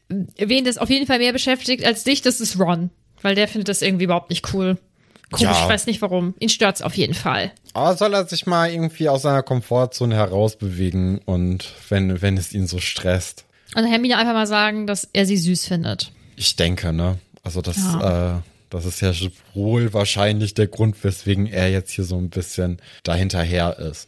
[0.10, 2.90] wen das auf jeden Fall mehr beschäftigt als dich, das ist Ron.
[3.22, 4.78] Weil der findet das irgendwie überhaupt nicht cool.
[5.32, 5.64] Komisch, Ja.
[5.64, 6.36] ich weiß nicht warum.
[6.40, 7.52] Ihn stört's auf jeden Fall.
[7.74, 12.68] aber soll er sich mal irgendwie aus seiner Komfortzone herausbewegen und wenn, wenn es ihn
[12.68, 13.46] so stresst.
[13.76, 16.12] Und Hermine einfach mal sagen, dass er sie süß findet.
[16.36, 17.18] Ich denke, ne?
[17.44, 19.12] Also das, äh, das ist ja
[19.54, 24.08] wohl wahrscheinlich der Grund, weswegen er jetzt hier so ein bisschen dahinterher ist.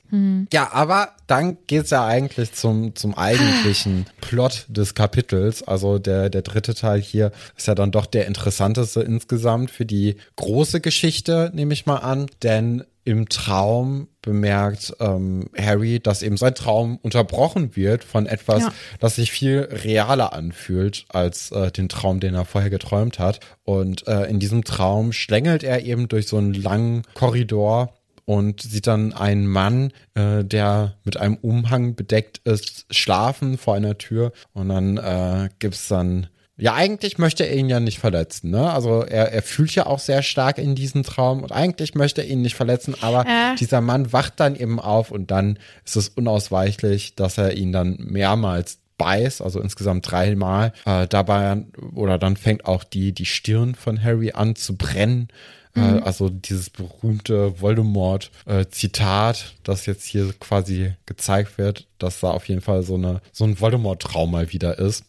[0.51, 5.63] Ja, aber dann geht's ja eigentlich zum, zum eigentlichen Plot des Kapitels.
[5.63, 10.15] Also der, der dritte Teil hier ist ja dann doch der interessanteste insgesamt für die
[10.37, 12.27] große Geschichte, nehme ich mal an.
[12.41, 18.73] Denn im Traum bemerkt ähm, Harry, dass eben sein Traum unterbrochen wird von etwas, Ja.
[18.99, 23.39] das sich viel realer anfühlt als äh, den Traum, den er vorher geträumt hat.
[23.63, 27.93] Und äh, in diesem Traum schlängelt er eben durch so einen langen Korridor
[28.25, 33.97] und sieht dann einen Mann, äh, der mit einem Umhang bedeckt ist, schlafen vor einer
[33.97, 34.33] Tür.
[34.51, 36.27] Und dann äh, gibt's dann
[36.57, 38.71] ja, eigentlich möchte er ihn ja nicht verletzen, ne?
[38.71, 42.27] Also er, er fühlt ja auch sehr stark in diesen Traum und eigentlich möchte er
[42.27, 43.55] ihn nicht verletzen, aber Äh.
[43.59, 47.97] dieser Mann wacht dann eben auf und dann ist es unausweichlich, dass er ihn dann
[47.99, 50.73] mehrmals beißt, also insgesamt dreimal.
[50.85, 55.27] Äh, dabei oder dann fängt auch die, die Stirn von Harry an zu brennen.
[55.75, 62.61] Äh, also dieses berühmte Voldemort-Zitat, das jetzt hier quasi gezeigt wird, dass da auf jeden
[62.61, 65.03] Fall so eine so ein Voldemort-Traum mal wieder ist.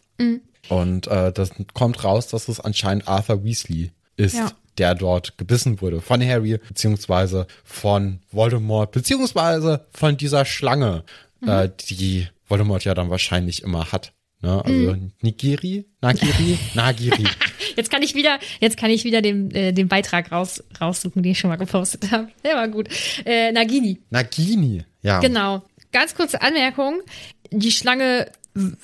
[0.68, 4.52] Und äh, das kommt raus, dass es anscheinend Arthur Weasley ist, Ja.
[4.76, 11.04] der dort gebissen wurde von Harry, beziehungsweise von Voldemort, beziehungsweise von dieser Schlange,
[11.46, 14.12] äh, die Voldemort ja dann wahrscheinlich immer hat.
[14.40, 14.64] Ne?
[14.64, 17.24] Also Nigiri, Nagiri, Nagiri.
[17.76, 21.32] Jetzt kann ich wieder, jetzt kann ich wieder den, äh, den Beitrag raus, raussuchen, den
[21.32, 22.28] ich schon mal gepostet habe.
[22.44, 22.88] Der war gut.
[23.24, 23.98] Äh, Nagini.
[24.10, 25.18] Nagini, ja.
[25.20, 25.62] Genau.
[25.92, 27.00] Ganz kurze Anmerkung.
[27.50, 28.30] Die Schlange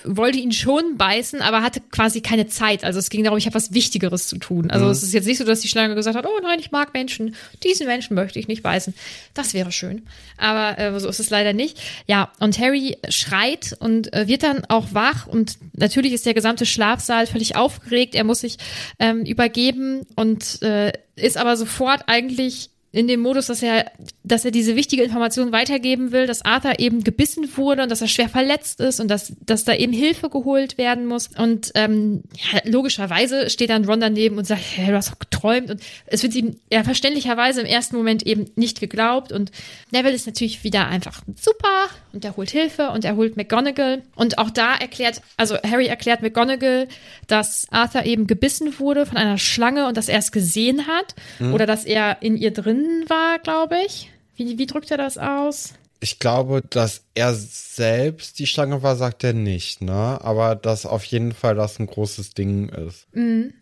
[0.05, 2.85] wollte ihn schon beißen, aber hatte quasi keine Zeit.
[2.85, 4.71] Also es ging darum, ich habe was Wichtigeres zu tun.
[4.71, 6.95] Also es ist jetzt nicht so, dass die Schlange gesagt hat, oh nein, ich mag
[6.95, 8.95] Menschen, diesen Menschen möchte ich nicht beißen.
[9.35, 10.03] Das wäre schön.
[10.37, 11.81] Aber äh, so ist es leider nicht.
[12.07, 16.67] Ja, und Harry schreit und äh, wird dann auch wach und natürlich ist der gesamte
[16.67, 18.15] Schlafsaal völlig aufgeregt.
[18.15, 18.59] Er muss sich
[18.99, 23.91] ähm, übergeben und äh, ist aber sofort eigentlich in dem Modus, dass er,
[24.23, 28.07] dass er diese wichtige Information weitergeben will, dass Arthur eben gebissen wurde und dass er
[28.07, 31.29] schwer verletzt ist und dass, dass da eben Hilfe geholt werden muss.
[31.37, 32.23] Und ähm,
[32.53, 35.73] ja, logischerweise steht dann Ron daneben und sagt, hey, du hast doch geträumt.
[35.73, 39.33] Und es wird ihm ja verständlicherweise im ersten Moment eben nicht geglaubt.
[39.33, 39.51] Und
[39.91, 44.03] Neville ist natürlich wieder einfach super und er holt Hilfe und er holt McGonagall.
[44.15, 46.89] Und auch da erklärt, also Harry erklärt McGonagall,
[47.27, 51.15] dass Arthur eben gebissen wurde von einer Schlange und dass er es gesehen hat
[51.53, 54.11] oder dass er in ihr drin war, glaube ich.
[54.37, 55.75] Wie, wie drückt er das aus?
[56.01, 60.19] Ich glaube, dass er selbst die Schlange war, sagt er nicht, ne?
[60.21, 63.07] Aber dass auf jeden Fall das ein großes Ding ist.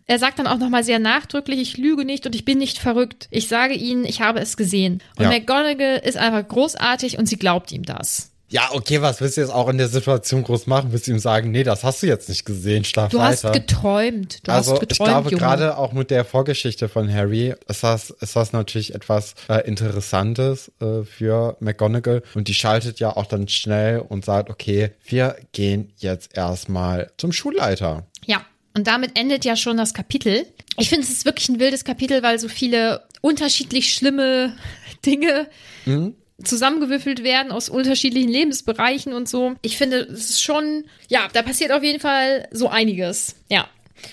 [0.06, 3.28] Er sagt dann auch nochmal sehr nachdrücklich, ich lüge nicht und ich bin nicht verrückt.
[3.30, 5.02] Ich sage Ihnen, ich habe es gesehen.
[5.16, 5.28] Und Ja.
[5.28, 8.31] McGonagall ist einfach großartig und sie glaubt ihm das.
[8.52, 10.92] Ja, okay, was willst du jetzt auch in der Situation groß machen?
[10.92, 13.58] Willst du ihm sagen, nee, das hast du jetzt nicht gesehen, schlaf Du hast weiter.
[13.58, 14.46] geträumt.
[14.46, 15.40] Du also hast geträumt, ich glaube Junge.
[15.40, 20.70] gerade auch mit der Vorgeschichte von Harry ist das, ist das natürlich etwas äh, Interessantes
[20.82, 25.90] äh, für McGonagall und die schaltet ja auch dann schnell und sagt, okay, wir gehen
[25.96, 28.06] jetzt erstmal zum Schulleiter.
[28.26, 28.44] Ja,
[28.76, 30.44] und damit endet ja schon das Kapitel.
[30.78, 34.54] Ich finde, es ist wirklich ein wildes Kapitel, weil so viele unterschiedlich schlimme
[35.06, 35.48] Dinge
[36.42, 39.54] zusammengewürfelt werden aus unterschiedlichen Lebensbereichen und so.
[39.62, 43.36] Ich finde, es ist schon, ja, da passiert auf jeden Fall so einiges.
[43.48, 43.66] Ja.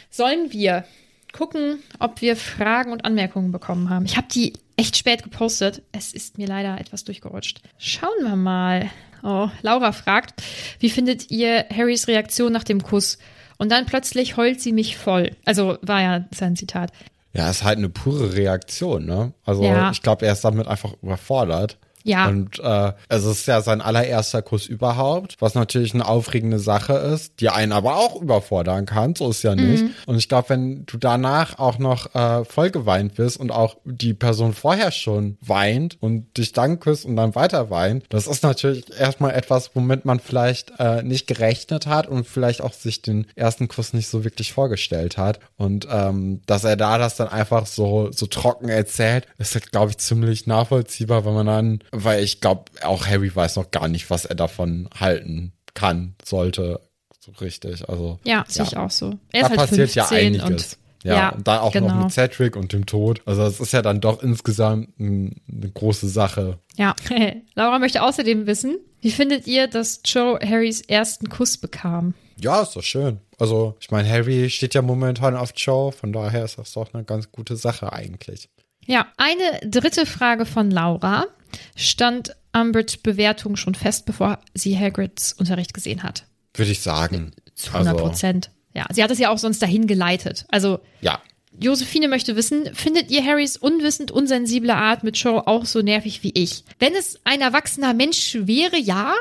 [0.10, 0.86] Sollen wir
[1.34, 4.06] gucken, ob wir Fragen und Anmerkungen bekommen haben?
[4.06, 5.82] Ich habe die echt spät gepostet.
[5.92, 7.62] Es ist mir leider etwas durchgerutscht.
[7.78, 8.90] Schauen wir mal.
[9.24, 10.42] Oh, Laura fragt,
[10.80, 13.18] wie findet ihr Harrys Reaktion nach dem Kuss?
[13.58, 15.36] Und dann plötzlich heult sie mich voll.
[15.44, 16.92] Also war ja sein Zitat.
[17.34, 19.34] Ja, ist halt eine pure Reaktion, ne?
[19.44, 19.92] Also Ja.
[19.92, 21.78] ich glaube, er ist damit einfach überfordert.
[22.04, 22.28] Ja.
[22.28, 27.40] Und äh, es ist ja sein allererster Kuss überhaupt, was natürlich eine aufregende Sache ist,
[27.40, 29.84] die einen aber auch überfordern kann, so ist ja nicht.
[29.84, 29.92] Mhm.
[30.06, 34.14] Und ich glaube, wenn du danach auch noch äh, voll geweint bist und auch die
[34.14, 38.86] Person vorher schon weint und dich dann küsst und dann weiter weint, das ist natürlich
[38.98, 43.68] erstmal etwas, womit man vielleicht äh, nicht gerechnet hat und vielleicht auch sich den ersten
[43.68, 45.40] Kuss nicht so wirklich vorgestellt hat.
[45.58, 49.92] Und ähm, dass er da das dann einfach so, so trocken erzählt, ist, halt, glaube
[49.92, 54.10] ich, ziemlich nachvollziehbar, wenn man dann, weil ich glaube, auch Harry weiß noch gar nicht,
[54.10, 56.82] was er davon halten kann, sollte.
[57.20, 57.88] So richtig.
[57.90, 59.18] Also Ja, sehe ich auch so.
[59.32, 60.44] Er da halt passiert 15 ja einiges.
[60.46, 61.88] und ja, ja, und dann auch genau.
[61.88, 63.22] noch mit Cedric und dem Tod.
[63.26, 66.60] Also es ist ja dann doch insgesamt ein, eine große Sache.
[66.76, 66.96] Ja.
[67.56, 72.16] Laura möchte außerdem wissen, wie findet ihr, dass Joe Harrys ersten Kuss bekam?
[72.38, 73.20] Ja, ist doch schön.
[73.38, 77.04] Also, ich meine, Harry steht ja momentan auf Joe, von daher ist das doch eine
[77.06, 78.50] ganz gute Sache eigentlich.
[78.86, 81.28] Ja, eine dritte Frage von Laura.
[81.76, 86.26] Stand Umbridge Bewertung schon fest, bevor sie Hagrids Unterricht gesehen hat?
[86.54, 87.32] Würde ich sagen.
[87.56, 88.52] Zu 100 Also, Prozent.
[88.74, 90.46] Ja, sie hat es ja auch sonst dahin geleitet.
[90.50, 91.22] Also, ja.
[91.60, 96.32] Josephine möchte wissen, findet ihr Harrys unwissend unsensible Art mit Joe auch so nervig wie
[96.34, 96.64] ich?
[96.78, 99.14] Wenn es ein erwachsener Mensch wäre, ja,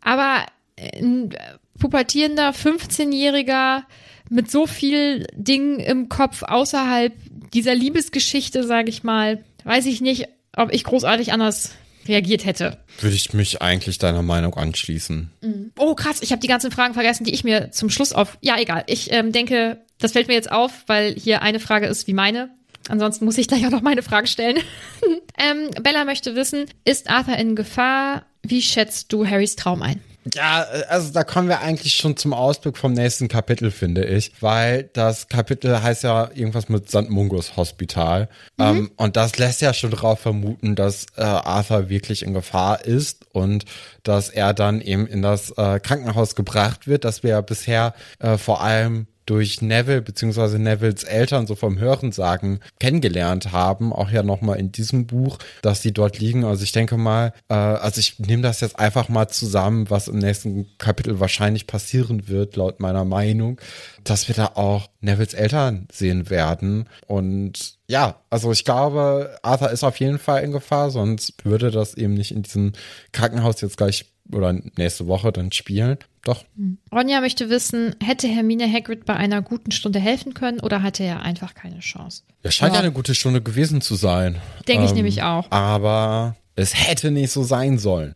[0.00, 0.44] aber
[0.78, 1.34] ein
[1.78, 3.82] pubertierender 15-Jähriger
[4.28, 7.12] mit so viel Dingen im Kopf außerhalb
[7.54, 11.70] dieser Liebesgeschichte, sage ich mal, weiß ich nicht, ob ich großartig anders
[12.08, 12.78] reagiert hätte.
[13.00, 15.30] Würde ich mich eigentlich deiner Meinung anschließen.
[15.78, 18.38] Oh, krass, ich habe die ganzen Fragen vergessen, die ich mir zum Schluss auf.
[18.40, 18.84] Ja, egal.
[18.86, 22.50] Ich ähm, denke, das fällt mir jetzt auf, weil hier eine Frage ist wie meine.
[22.88, 24.58] Ansonsten muss ich gleich auch noch meine Frage stellen.
[25.38, 28.26] ähm, Bella möchte wissen, ist Arthur in Gefahr?
[28.42, 30.00] Wie schätzt du Harrys Traum ein?
[30.34, 34.90] Ja, also da kommen wir eigentlich schon zum Ausblick vom nächsten Kapitel, finde ich, weil
[34.92, 37.10] das Kapitel heißt ja irgendwas mit St.
[37.10, 38.28] Mungus Hospital.
[38.58, 43.26] Ähm, und das lässt ja schon darauf vermuten, dass äh, Arthur wirklich in Gefahr ist
[43.32, 43.64] und
[44.02, 48.36] dass er dann eben in das äh, Krankenhaus gebracht wird, das wir ja bisher äh,
[48.36, 54.58] vor allem durch Neville beziehungsweise Nevilles Eltern so vom Hörensagen kennengelernt haben, auch ja nochmal
[54.58, 56.44] in diesem Buch, dass sie dort liegen.
[56.44, 60.18] Also ich denke mal, äh, also ich nehme das jetzt einfach mal zusammen, was im
[60.18, 63.60] nächsten Kapitel wahrscheinlich passieren wird, laut meiner Meinung,
[64.04, 66.88] dass wir da auch Nevilles Eltern sehen werden.
[67.06, 71.94] Und ja, also ich glaube, Arthur ist auf jeden Fall in Gefahr, sonst würde das
[71.94, 72.72] eben nicht in diesem
[73.12, 75.98] Krankenhaus jetzt gleich oder nächste Woche dann spielen.
[76.24, 76.44] Doch,
[76.92, 81.22] Ronja möchte wissen, hätte Hermine Hagrid bei einer guten Stunde helfen können oder hatte er
[81.22, 82.22] einfach keine Chance?
[82.42, 82.80] Ja, scheint ja.
[82.80, 84.40] Eine gute Stunde gewesen zu sein.
[84.66, 85.50] Denke ich nämlich auch.
[85.50, 88.14] Aber es hätte nicht so sein sollen.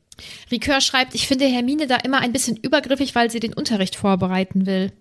[0.51, 4.67] Ricœur schreibt, ich finde Hermine da immer ein bisschen übergriffig, weil sie den Unterricht vorbereiten
[4.67, 4.93] will.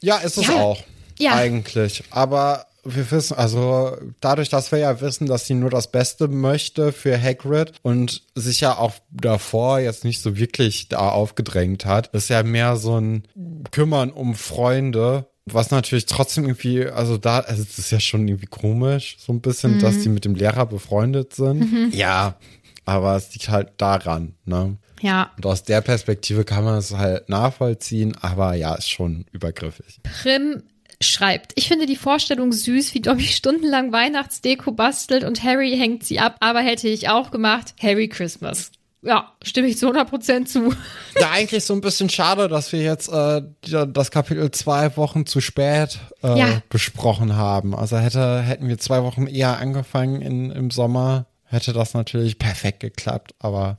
[0.00, 0.54] Ja, ist es Ja.
[0.54, 0.82] auch.
[1.18, 1.34] Ja.
[1.34, 2.02] Eigentlich.
[2.10, 6.92] Aber wir wissen, also dadurch, dass wir ja wissen, dass sie nur das Beste möchte
[6.92, 12.30] für Hagrid und sich ja auch davor jetzt nicht so wirklich da aufgedrängt hat, ist
[12.30, 13.24] ja mehr so ein
[13.70, 15.26] Kümmern um Freunde.
[15.46, 19.40] Was natürlich trotzdem irgendwie, also da, also es ist ja schon irgendwie komisch, so ein
[19.40, 21.92] bisschen, dass die mit dem Lehrer befreundet sind.
[21.94, 22.36] Ja,
[22.84, 24.76] aber es liegt halt daran, ne?
[25.00, 30.00] Ja, Und aus der Perspektive kann man es halt nachvollziehen, aber ja, ist schon übergriffig.
[30.02, 30.62] Prim
[31.02, 36.20] schreibt, ich finde die Vorstellung süß, wie Dobby stundenlang Weihnachtsdeko bastelt und Harry hängt sie
[36.20, 37.74] ab, aber hätte ich auch gemacht.
[37.82, 38.70] Harry Christmas.
[39.02, 40.74] Ja, stimme ich zu 100% zu.
[41.18, 45.40] Ja, eigentlich so ein bisschen schade, dass wir jetzt äh, das Kapitel zwei Wochen zu
[45.40, 46.62] spät äh, Ja.
[46.68, 47.74] besprochen haben.
[47.74, 52.80] Also hätte, hätten wir zwei Wochen eher angefangen in, im Sommer, hätte das natürlich perfekt
[52.80, 53.78] geklappt, aber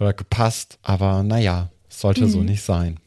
[0.00, 0.78] oder gepasst.
[0.82, 2.98] Aber naja, sollte so nicht sein.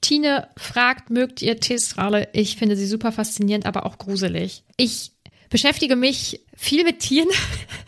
[0.00, 2.28] Tine fragt, mögt ihr Teestrale?
[2.32, 4.64] Ich finde sie super faszinierend, aber auch gruselig.
[4.76, 5.12] Ich
[5.50, 7.28] beschäftige mich viel mit Tieren.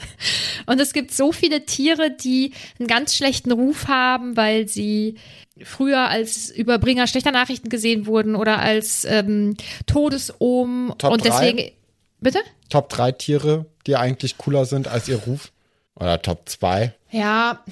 [0.67, 5.17] Und es gibt so viele Tiere, die einen ganz schlechten Ruf haben, weil sie
[5.63, 9.57] früher als Überbringer schlechter Nachrichten gesehen wurden oder als ähm,
[9.87, 10.95] Todesohm.
[10.99, 11.29] Top und drei?
[11.29, 11.73] deswegen.
[12.21, 12.39] Bitte?
[12.69, 15.53] Top 3 Tiere, die eigentlich cooler sind als ihr Ruf.
[15.95, 16.95] Oder Top 2.
[17.13, 17.65] Ja,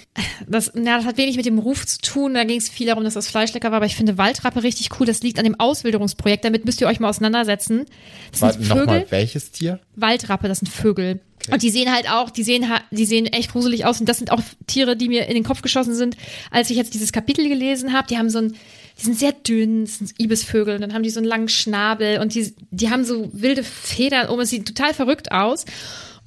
[0.48, 2.34] das, ja, das hat wenig mit dem Ruf zu tun.
[2.34, 3.76] Da ging es viel darum, dass das Fleisch lecker war.
[3.76, 5.06] Aber ich finde Waldrappe richtig cool.
[5.06, 6.44] Das liegt an dem Auswilderungsprojekt.
[6.44, 7.86] Damit müsst ihr euch mal auseinandersetzen.
[8.32, 8.86] Das sind Vögel.
[8.86, 9.78] Nochmal, welches Tier?
[9.94, 11.20] Waldrappe, das sind Vögel.
[11.52, 14.00] Und die sehen halt auch, die sehen, die sehen echt gruselig aus.
[14.00, 16.16] Und das sind auch Tiere, die mir in den Kopf geschossen sind,
[16.50, 18.08] als ich jetzt dieses Kapitel gelesen habe.
[18.08, 18.56] Die haben so ein,
[18.98, 20.74] die sind sehr dünn, das sind Ibisvögel.
[20.74, 24.28] Und dann haben die so einen langen Schnabel und die, die haben so wilde Federn
[24.28, 24.42] oben.
[24.42, 25.64] Es sieht total verrückt aus.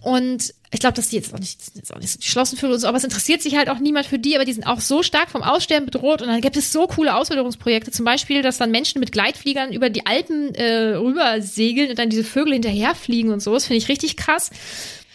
[0.01, 2.73] Und ich glaube, dass die jetzt auch nicht, sind jetzt auch nicht so die Schlossenvögel
[2.73, 4.79] und so, aber es interessiert sich halt auch niemand für die, aber die sind auch
[4.79, 6.21] so stark vom Aussterben bedroht.
[6.21, 9.89] Und dann gibt es so coole Auswilderungsprojekte, zum Beispiel, dass dann Menschen mit Gleitfliegern über
[9.89, 13.53] die Alpen äh, rüber segeln und dann diese Vögel hinterherfliegen und so.
[13.53, 14.49] Das finde ich richtig krass.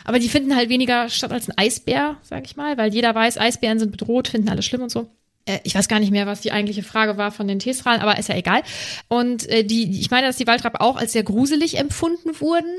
[0.05, 3.39] Aber die finden halt weniger statt als ein Eisbär, sag ich mal, weil jeder weiß,
[3.39, 5.11] Eisbären sind bedroht, finden alle schlimm und so.
[5.47, 8.16] Äh, Ich weiß gar nicht mehr, was die eigentliche Frage war von den Teestrahlen, aber
[8.16, 8.62] ist ja egal.
[9.09, 12.70] Und äh, die, ich meine, dass die Waldrappe auch als sehr gruselig empfunden wurden.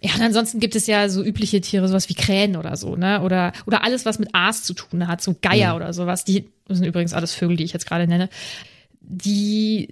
[0.00, 3.22] Ja, und ansonsten gibt es ja so übliche Tiere, sowas wie Krähen oder so, ne?
[3.22, 6.24] Oder, oder alles, was mit Aas zu tun hat, so Geier oder sowas.
[6.24, 8.28] Die das sind übrigens alles Vögel, die ich jetzt gerade nenne.
[9.10, 9.88] Die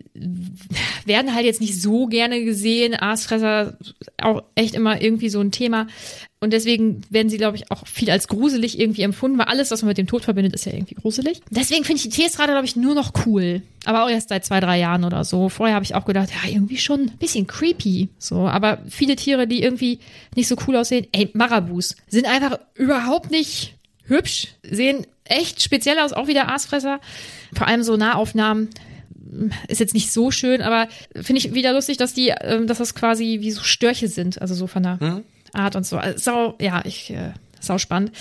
[1.07, 2.95] werden halt jetzt nicht so gerne gesehen.
[2.95, 3.79] Aasfresser
[4.21, 5.87] auch echt immer irgendwie so ein Thema.
[6.39, 9.81] Und deswegen werden sie, glaube ich, auch viel als gruselig irgendwie empfunden, weil alles, was
[9.81, 11.41] man mit dem Tod verbindet, ist ja irgendwie gruselig.
[11.51, 13.63] Deswegen finde ich die Teestrade, glaube ich, nur noch cool.
[13.87, 15.49] Aber auch erst seit zwei, drei Jahren oder so.
[15.49, 18.11] Vorher habe ich auch gedacht, ja, irgendwie schon ein bisschen creepy.
[18.19, 19.99] So, aber viele Tiere, die irgendwie
[20.35, 21.07] nicht so cool aussehen.
[21.13, 27.01] Ey, Marabus sind einfach überhaupt nicht hübsch, sehen echt speziell aus, auch wieder Aasfresser.
[27.55, 28.69] Vor allem so Nahaufnahmen
[29.69, 32.95] ist jetzt nicht so schön, aber finde ich wieder lustig, dass die, ähm, dass das
[32.95, 35.23] quasi wie so Störche sind, also so von der
[35.53, 35.97] Art und so.
[35.99, 38.13] Also, sau, ja, ich, äh, sau spannend.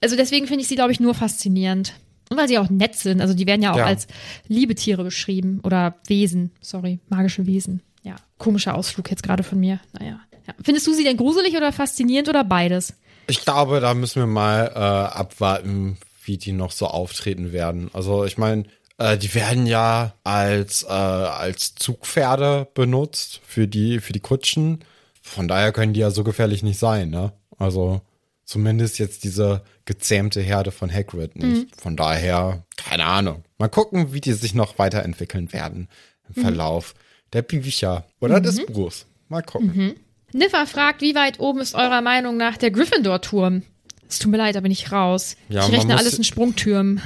[0.00, 1.94] Also deswegen finde ich sie, glaube ich, nur faszinierend.
[2.30, 3.20] Und weil sie auch nett sind.
[3.20, 3.84] Also die werden ja auch Ja.
[3.86, 4.06] als
[4.48, 7.82] Liebetiere beschrieben oder Wesen, sorry, magische Wesen.
[8.02, 9.80] Ja, komischer Ausflug jetzt gerade von mir.
[9.98, 10.20] Naja.
[10.46, 10.54] Ja.
[10.62, 12.94] Findest du sie denn gruselig oder faszinierend oder beides?
[13.26, 17.90] Ich glaube, da müssen wir mal äh, abwarten, wie die noch so auftreten werden.
[17.92, 18.64] Also ich meine,
[18.98, 24.84] äh, die werden ja als äh, als Zugpferde benutzt für die für die Kutschen.
[25.22, 27.32] Von daher können die ja so gefährlich nicht sein, ne?
[27.58, 28.02] Also
[28.44, 31.80] zumindest jetzt diese gezähmte Herde von Hagrid nicht.
[31.80, 33.44] Von daher keine Ahnung.
[33.58, 35.88] Mal gucken, wie die sich noch weiterentwickeln werden
[36.28, 36.94] im Verlauf
[37.32, 39.06] der Bücher oder des Buchs.
[39.28, 39.94] Mal gucken.
[40.32, 43.62] Niffer fragt, wie weit oben ist eurer Meinung nach der Gryffindor-Turm?
[44.08, 45.36] Es tut mir leid, da bin ich raus.
[45.48, 47.00] Ja, ich rechne alles in Sprungtürmen.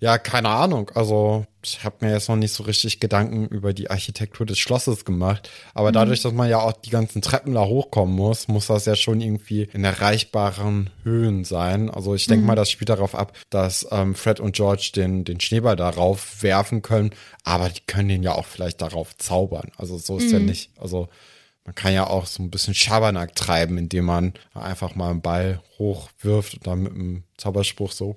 [0.00, 0.90] Ja, keine Ahnung.
[0.94, 5.04] Also ich habe mir jetzt noch nicht so richtig Gedanken über die Architektur des Schlosses
[5.04, 5.50] gemacht.
[5.74, 8.94] Aber dadurch, dass man ja auch die ganzen Treppen da hochkommen muss, muss das ja
[8.94, 11.90] schon irgendwie in erreichbaren Höhen sein.
[11.90, 15.40] Also ich denke mal, das spielt darauf ab, dass ähm, Fred und George den, den
[15.40, 17.10] Schneeball darauf werfen können.
[17.42, 19.72] Aber die können den ja auch vielleicht darauf zaubern.
[19.76, 20.70] Also so ist ja nicht.
[20.78, 21.08] Also
[21.64, 25.60] man kann ja auch so ein bisschen Schabernack treiben, indem man einfach mal einen Ball
[25.78, 28.16] hochwirft und dann mit einem Zauberspruch so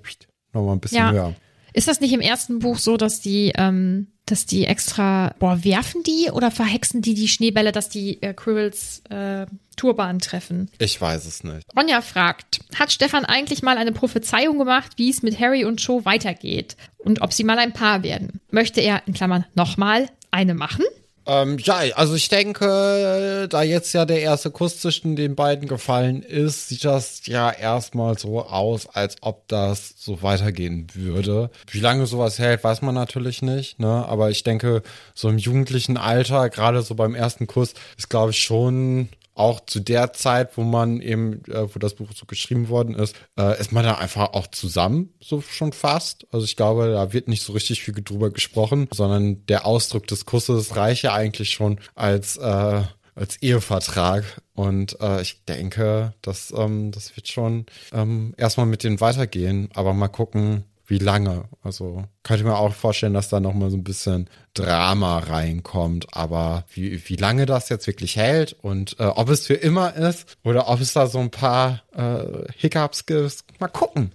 [0.54, 1.10] nochmal ein bisschen Ja.
[1.10, 1.34] höher.
[1.72, 6.02] Ist das nicht im ersten Buch so, dass die, ähm, dass die extra, boah, werfen
[6.02, 9.46] die oder verhexen die die Schneebälle, dass die äh, Quirrells äh,
[9.76, 10.70] Turban treffen?
[10.78, 11.66] Ich weiß es nicht.
[11.76, 16.04] Ronja fragt, hat Stefan eigentlich mal eine Prophezeiung gemacht, wie es mit Harry und Cho
[16.04, 18.40] weitergeht und ob sie mal ein Paar werden?
[18.50, 20.84] Möchte er, in Klammern, nochmal eine machen?
[21.26, 26.22] Ähm, ja, also ich denke, da jetzt ja der erste Kuss zwischen den beiden gefallen
[26.22, 31.50] ist, sieht das ja erstmal so aus, als ob das so weitergehen würde.
[31.70, 34.04] Wie lange sowas hält, weiß man natürlich nicht, ne?
[34.06, 34.82] Aber ich denke,
[35.14, 39.80] so im jugendlichen Alter, gerade so beim ersten Kuss, ist glaube ich schon auch zu
[39.80, 43.72] der Zeit, wo man eben, äh, wo das Buch so geschrieben worden ist, äh, ist
[43.72, 46.26] man da einfach auch zusammen, so schon fast.
[46.30, 50.26] Also ich glaube, da wird nicht so richtig viel drüber gesprochen, sondern der Ausdruck des
[50.26, 52.82] Kusses reicht ja eigentlich schon als, äh,
[53.14, 54.42] als Ehevertrag.
[54.54, 59.94] Und äh, ich denke, das, ähm, das wird schon ähm, erstmal mit denen weitergehen, aber
[59.94, 61.44] mal gucken, wie lange.
[61.62, 66.06] Also könnte mir auch vorstellen, dass da noch mal so ein bisschen Drama reinkommt.
[66.12, 70.36] Aber wie, wie lange das jetzt wirklich hält und äh, ob es für immer ist
[70.44, 74.12] oder ob es da so ein paar äh, Hiccups gibt, mal gucken.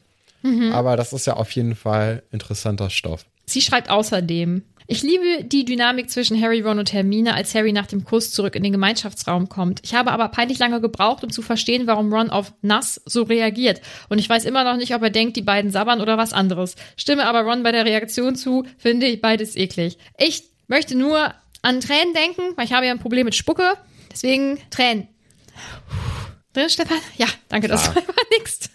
[0.72, 3.26] Aber das ist ja auf jeden Fall interessanter Stoff.
[3.48, 7.88] Sie schreibt außerdem, Ich liebe die Dynamik zwischen Harry, Ron und Hermine, als Harry nach
[7.88, 9.82] dem Kuss zurück in den Gemeinschaftsraum kommt.
[9.84, 13.82] Ich habe aber peinlich lange gebraucht, um zu verstehen, warum Ron auf nass so reagiert.
[14.08, 16.76] Und ich weiß immer noch nicht, ob er denkt, die beiden sabbern oder was anderes.
[16.96, 19.98] Stimme aber Ron bei der Reaktion zu, finde ich beides eklig.
[20.18, 23.74] Ich möchte nur an Tränen denken, weil ich habe ja ein Problem mit Spucke.
[24.10, 25.10] Deswegen Tränen.
[26.54, 26.98] Drin, Stefan?
[27.18, 27.96] Ja, danke, das Ja.
[27.96, 28.04] war
[28.38, 28.70] nix.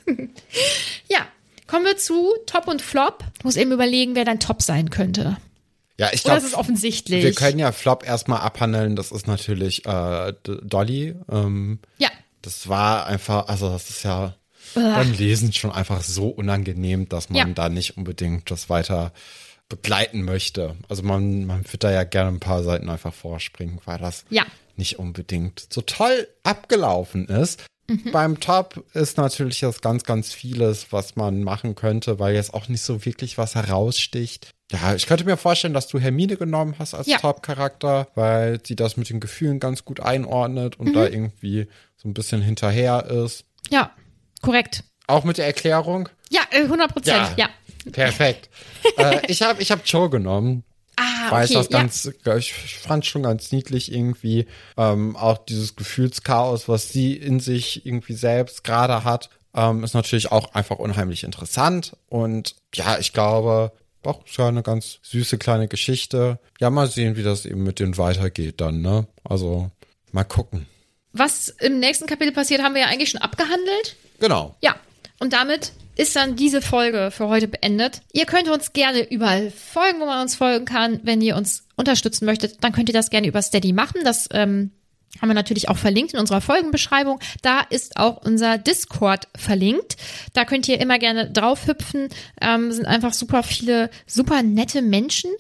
[1.09, 1.21] ja,
[1.67, 3.25] kommen wir zu Top und Flop.
[3.39, 5.39] Ich muss eben überlegen, wer dein Top sein könnte.
[5.99, 7.23] Ja, ich glaube, ist es offensichtlich?
[7.23, 8.97] wir können ja Flop erstmal abhandeln.
[8.97, 11.15] Das ist natürlich äh, Dolly.
[11.31, 12.09] Ähm, ja,
[12.41, 14.35] das war einfach, also das ist ja
[14.75, 17.55] beim Lesen schon einfach so unangenehm, dass man Ja.
[17.55, 19.13] da nicht unbedingt das weiter
[19.69, 20.77] begleiten möchte.
[20.89, 24.45] Also man, man wird da ja gerne ein paar Seiten einfach vorspringen, weil das Ja.
[24.77, 27.65] nicht unbedingt so toll abgelaufen ist.
[27.89, 28.13] Mhm.
[28.13, 32.69] Beim Top ist natürlich jetzt ganz, ganz vieles, was man machen könnte, weil jetzt auch
[32.69, 34.51] nicht so wirklich was heraussticht.
[34.73, 37.19] Ja, ich könnte mir vorstellen, dass du Hermine genommen hast als Ja.
[37.19, 40.93] Top-Charakter, weil sie das mit den Gefühlen ganz gut einordnet und Mhm.
[40.95, 43.45] da irgendwie so ein bisschen hinterher ist.
[43.71, 43.91] ja,
[44.41, 44.85] korrekt.
[45.07, 46.09] Auch mit der Erklärung.
[46.31, 47.49] Ja, äh, 100 Prozent, ja.
[47.93, 48.49] Perfekt.
[48.97, 50.65] äh, ich habe ich hab Joe genommen.
[50.97, 54.47] Ah, Weil ich okay, das ganz, ich fand schon ganz niedlich irgendwie.
[54.77, 60.31] Ähm, auch dieses Gefühlschaos, was sie in sich irgendwie selbst gerade hat, ähm, ist natürlich
[60.33, 61.97] auch einfach unheimlich interessant.
[62.09, 63.73] Und ja, ich glaube,
[64.27, 66.39] ist ja eine ganz süße kleine Geschichte.
[66.61, 69.07] Ja, mal sehen, wie das eben mit denen weitergeht dann, ne?
[69.25, 69.71] Also,
[70.13, 70.67] mal gucken.
[71.13, 73.97] Was im nächsten Kapitel passiert, haben wir ja eigentlich schon abgehandelt.
[74.19, 74.57] Genau.
[74.63, 74.77] Ja,
[75.19, 78.01] und damit ist dann diese Folge für heute beendet.
[78.13, 81.01] Ihr könnt uns gerne überall folgen, wo man uns folgen kann.
[81.03, 84.01] Wenn ihr uns unterstützen möchtet, dann könnt ihr das gerne über Steady machen.
[84.05, 84.71] Das ähm,
[85.21, 87.21] haben wir natürlich auch verlinkt in unserer Folgenbeschreibung.
[87.43, 89.97] Da ist auch unser Discord verlinkt.
[90.33, 92.09] Da könnt ihr immer gerne drauf hüpfen.
[92.41, 95.31] Ähm, sind einfach super viele, super nette Menschen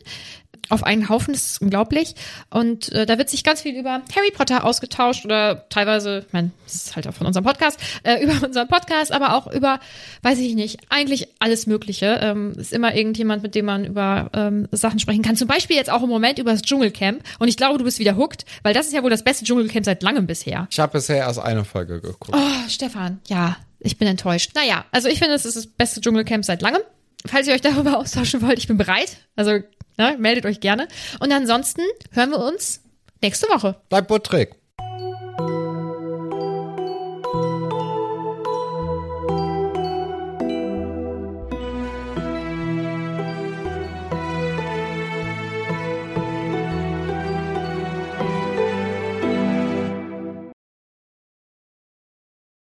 [0.69, 2.15] auf einen Haufen, das ist unglaublich.
[2.51, 6.51] Und äh, da wird sich ganz viel über Harry Potter ausgetauscht oder teilweise, ich meine,
[6.65, 9.81] das ist halt auch von unserem Podcast, äh, über unseren Podcast, aber auch über,
[10.23, 12.19] weiß ich nicht, eigentlich alles Mögliche.
[12.23, 15.37] Ähm, ist immer irgendjemand, mit dem man über ähm, Sachen sprechen kann.
[15.37, 17.23] Zum Beispiel jetzt auch im Moment über das Dschungelcamp.
[17.39, 19.85] Und ich glaube, du bist wieder hooked, weil das ist ja wohl das beste Dschungelcamp
[19.85, 20.69] seit langem bisher.
[20.71, 22.33] Ich habe bisher erst eine Folge geguckt.
[22.33, 24.53] Oh, Stefan, ja, ich bin enttäuscht.
[24.55, 26.83] Naja, also ich finde, es ist das beste Dschungelcamp seit langem.
[27.27, 29.17] Falls ihr euch darüber austauschen wollt, ich bin bereit.
[29.37, 29.61] Also
[29.97, 30.89] ne, meldet euch gerne.
[31.21, 31.83] Und ansonsten
[32.13, 32.81] hören wir uns
[33.21, 33.77] nächste Woche.
[33.89, 34.62] Bleib buttrig.